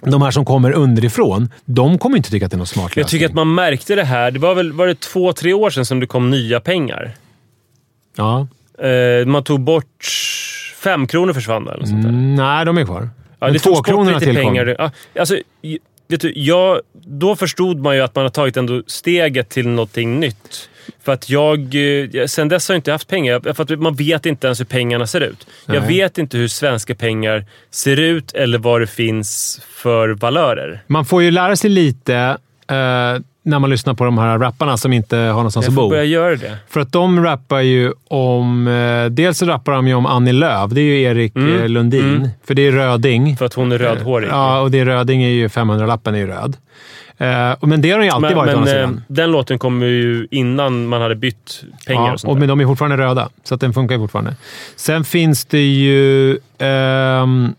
[0.00, 3.02] de här som kommer underifrån, de kommer inte tycka att det är någon smart lösning.
[3.02, 4.30] Jag tycker att man märkte det här.
[4.30, 7.12] Det var väl var det två, tre år sedan som det kom nya pengar.
[8.16, 8.46] Ja.
[8.82, 10.06] Eh, man tog bort...
[10.82, 12.08] Fem kronor försvann eller sånt där.
[12.08, 13.10] Mm, nej, de är kvar.
[13.40, 14.44] Ja, det tvåkronorna lite tillkom.
[14.44, 14.92] pengar.
[15.18, 15.36] Alltså,
[16.10, 20.20] vet du, jag, då förstod man ju att man har tagit ändå steget till någonting
[20.20, 20.68] nytt.
[21.02, 21.60] För att jag...
[22.14, 23.54] eh, Sen dess har jag inte haft pengar.
[23.54, 25.46] För att man vet inte ens hur pengarna ser ut.
[25.66, 25.88] Jag Nej.
[25.88, 30.82] vet inte hur svenska pengar ser ut eller vad det finns för valörer.
[30.86, 32.14] Man får ju lära sig lite
[32.68, 35.88] eh, när man lyssnar på de här rapparna som inte har någonstans Jag att bo.
[35.88, 36.56] börja göra det.
[36.68, 38.68] För att de rappar ju om...
[38.68, 40.70] Eh, dels rappar de ju om Annie Lööf.
[40.70, 41.60] Det är ju Erik Mm.
[41.60, 42.16] eh, Lundin.
[42.16, 42.28] Mm.
[42.44, 43.36] För det är Röding.
[43.36, 44.28] För att hon är rödhårig.
[44.30, 46.56] Ja, och det är Röding är ju 500-lappen är ju röd.
[47.18, 47.26] Eh,
[47.60, 49.02] men det har den ju alltid men varit å men andra eh, sidan.
[49.08, 52.60] den låten kom ju innan man hade bytt pengar Ja, och sånt och men de
[52.60, 54.36] är fortfarande röda, så att den funkar ju fortfarande.
[54.76, 57.54] Sen finns det ju ehm,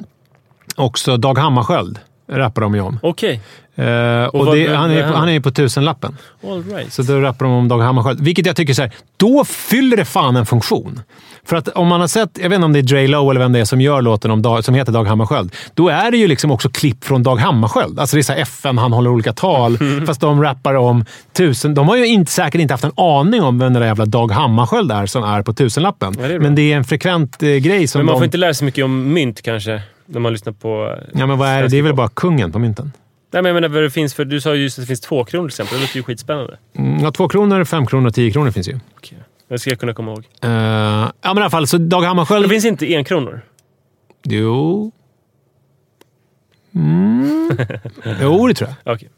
[0.75, 1.99] också Dag Hammarskjöld.
[2.31, 2.99] Rappar de ju om.
[3.03, 3.41] Okej,
[3.75, 5.15] Eh, och det, vad- han, är han?
[5.15, 6.17] han är ju på tusenlappen.
[6.43, 6.93] all right.
[6.93, 8.21] Så då rappar de om Dag Hammarskjöld.
[8.21, 10.99] Vilket jag tycker så här, då fyller det fan en funktion.
[11.45, 13.39] För att om man har sett, jag vet inte om det är Dre Low eller
[13.41, 15.55] vem det är som gör låten om Dag, som heter Dag Hammarskjöld.
[15.73, 17.99] Då är det ju liksom också klipp från Dag Hammarskjöld.
[17.99, 19.77] Alltså det är så FN, han håller olika tal.
[20.07, 21.73] Fast de rappar om tusen...
[21.73, 24.31] De har ju inte, säkert inte haft en aning om vem den där jävla Dag
[24.31, 26.15] Hammarskjöld är som är på tusenlappen.
[26.21, 28.19] Ja, det är men det är en frekvent eh, grej som Men man de...
[28.19, 30.97] får inte lära sig mycket om mynt kanske, när man lyssnar på...
[31.13, 31.67] Ja, men vad är det?
[31.67, 32.91] Det är väl bara kungen på mynten?
[33.33, 34.25] Nej, men jag menar vad det finns för...
[34.25, 35.77] Du sa ju just att det finns två kronor till exempel.
[35.77, 36.57] Det låter ju skitspännande.
[36.77, 38.79] Mm, Ja, två kronor, fem kronor och tio kronor finns ju.
[38.97, 39.17] Okej.
[39.49, 40.25] Det ska jag kunna komma ihåg.
[40.41, 42.49] Eh, ja, men i alla fall, så Dag Det Hammarskjöld...
[42.49, 43.41] finns inte en kronor.
[44.23, 44.91] Jo.
[46.75, 47.57] Mm.
[48.21, 48.95] Jo, det tror jag.
[48.95, 49.09] Okej.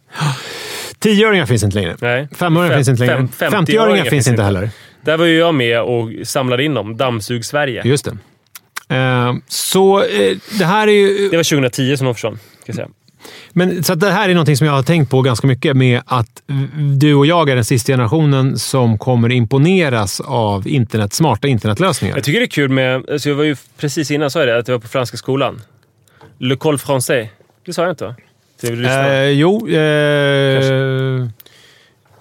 [0.99, 1.95] Tioöringar finns inte längre.
[2.01, 2.27] Nej.
[2.35, 3.27] Femåringar Fem- finns inte längre.
[3.27, 4.69] fem- 50-öringar finns inte heller.
[5.01, 6.97] Där var ju jag med och samlade in dem.
[6.97, 7.81] Dammsug Sverige.
[7.85, 8.17] Just det.
[8.93, 11.29] Eh, så eh, det här är ju...
[11.29, 12.39] Det var 2010 som de försvann.
[12.61, 12.87] Ska jag säga.
[13.51, 16.43] Men, så det här är någonting som jag har tänkt på ganska mycket med att
[16.97, 22.15] du och jag är den sista generationen som kommer imponeras av internet, smarta internetlösningar.
[22.15, 23.09] Jag tycker det är kul med...
[23.09, 25.61] Alltså jag var ju precis innan sa jag det, att jag var på franska skolan.
[26.37, 27.27] Le Col Français.
[27.65, 28.15] Det sa jag inte va?
[28.63, 29.75] Eh, jo, eh,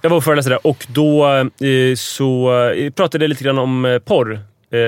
[0.01, 3.85] Jag var och föreläste där och då eh, så eh, pratade jag lite grann om
[3.85, 4.41] eh, porr.
[4.73, 4.79] Eh,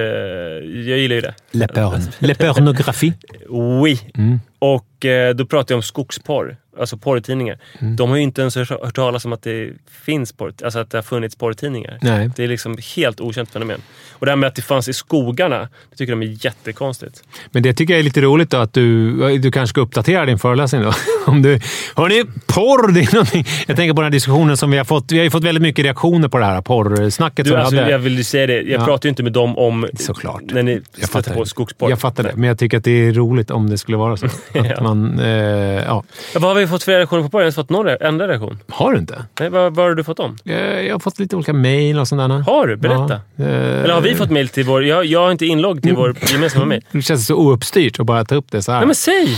[0.88, 1.34] jag gillar ju det.
[1.50, 2.00] le, porn.
[2.18, 3.12] le pornografi.
[3.48, 4.00] Oui.
[4.14, 4.40] Mm.
[4.58, 6.56] Och eh, då pratade jag om skogsporr.
[6.80, 7.58] Alltså porrtidningar.
[7.78, 7.96] Mm.
[7.96, 9.70] De har ju inte ens hört, talas om att det
[10.04, 11.98] finns porr, alltså att det har funnits porrtidningar.
[12.02, 12.30] Nej.
[12.36, 13.80] Det är liksom helt okänt fenomen.
[14.12, 17.22] Och det här med att det fanns i skogarna, det tycker de är jättekonstigt.
[17.50, 20.38] Men det tycker jag är lite roligt då, att du, du kanske ska uppdatera din
[20.38, 20.92] föreläsning då.
[21.26, 21.60] Om du,
[21.96, 22.92] hörni, porr!
[22.92, 23.46] Det är någonting.
[23.66, 25.12] Jag tänker på den här diskussionen som vi har fått.
[25.12, 27.90] Vi har ju fått väldigt mycket reaktioner på det här porrsnacket Du, som alltså, hade.
[27.90, 28.84] jag vill ju säga det, jag Ja.
[28.84, 30.42] pratar ju inte med dem om Såklart.
[30.44, 31.90] när ni Jag stöter på skogsporr.
[31.90, 34.26] Jag fattar det, men jag tycker att det är roligt om det skulle vara så.
[34.54, 36.04] Att man, eh, ja.
[36.34, 37.40] Ja, vad har vi fått för reaktioner på porr?
[37.40, 38.58] Jag har inte fått någon re- enda reaktion.
[38.68, 39.24] Har du inte?
[39.40, 40.36] Nej, vad, vad har du fått om?
[40.44, 42.42] Eh, Jag har fått lite olika mejl och sådana.
[42.42, 42.76] Har du?
[42.76, 43.20] Berätta.
[43.36, 43.50] Ja, eh,
[43.84, 44.84] Eller har vi fått mail till vår...
[44.84, 46.82] Jag, jag har inte inlogg till vår gemensamma mail.
[46.92, 48.78] Det känns så ouppstyrt att bara ta upp det så här.
[48.78, 49.28] Nej men säg!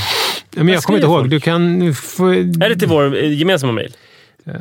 [0.56, 1.18] men jag kommer inte ihåg.
[1.20, 1.30] folk?
[1.30, 3.80] Du kan, få, Är det till vår eh, gemensamma?
[3.80, 4.52] Eh,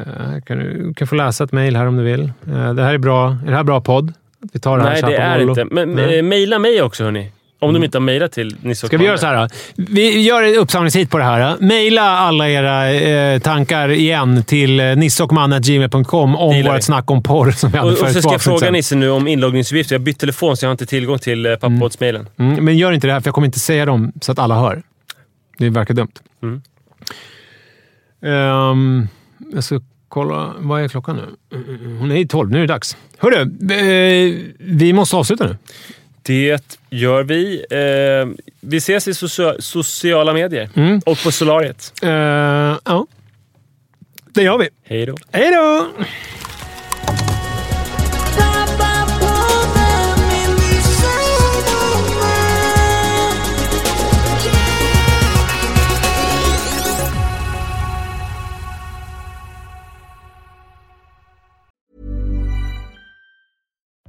[0.46, 2.32] kan du kan få läsa ett mejl här om du vill.
[2.76, 3.38] Det här är bra.
[3.46, 4.14] Är det här bra podd?
[4.54, 5.66] Vi tar det här Nej, det är inte.
[5.66, 6.00] Men.
[6.00, 6.28] Mm.
[6.30, 7.32] mejla mig också hörni.
[7.66, 9.48] Om de inte har mejlat till Nisse Ska vi göra så här då?
[9.76, 11.58] Vi gör ett uppsamlingshit på det här.
[11.60, 17.72] Mejla alla era eh, tankar igen till eh, nisseochman.gmail.com om vårt snack om porr som
[17.72, 18.72] vi hade Och, och så ska jag fråga.
[18.72, 19.96] Nisse nu om inloggningsuppgifter.
[19.96, 22.28] Jag har bytt telefon så jag har inte tillgång till eh, pappabåtsmailen.
[22.38, 24.56] Mm, men gör inte det här, för jag kommer inte säga dem så att alla
[24.56, 24.82] hör.
[25.58, 26.12] Det verkar dumt.
[26.44, 26.62] Mm.
[28.26, 29.08] Ehm,
[29.54, 30.54] jag ska kolla.
[30.60, 31.58] Vad är klockan nu?
[31.58, 32.52] Mm, Hon är i tolv.
[32.52, 32.98] Nu är det dags.
[33.18, 35.58] Hörru, eh, vi måste avsluta nu.
[36.26, 37.66] Det gör vi.
[37.70, 40.70] Eh, vi ses i socia- sociala medier.
[40.76, 41.02] Mm.
[41.06, 41.94] Och på solariet.
[42.02, 42.10] Eh,
[42.86, 43.08] ja,
[44.34, 44.70] det gör vi.
[44.84, 45.16] Hej då.
[45.32, 45.88] Hej då!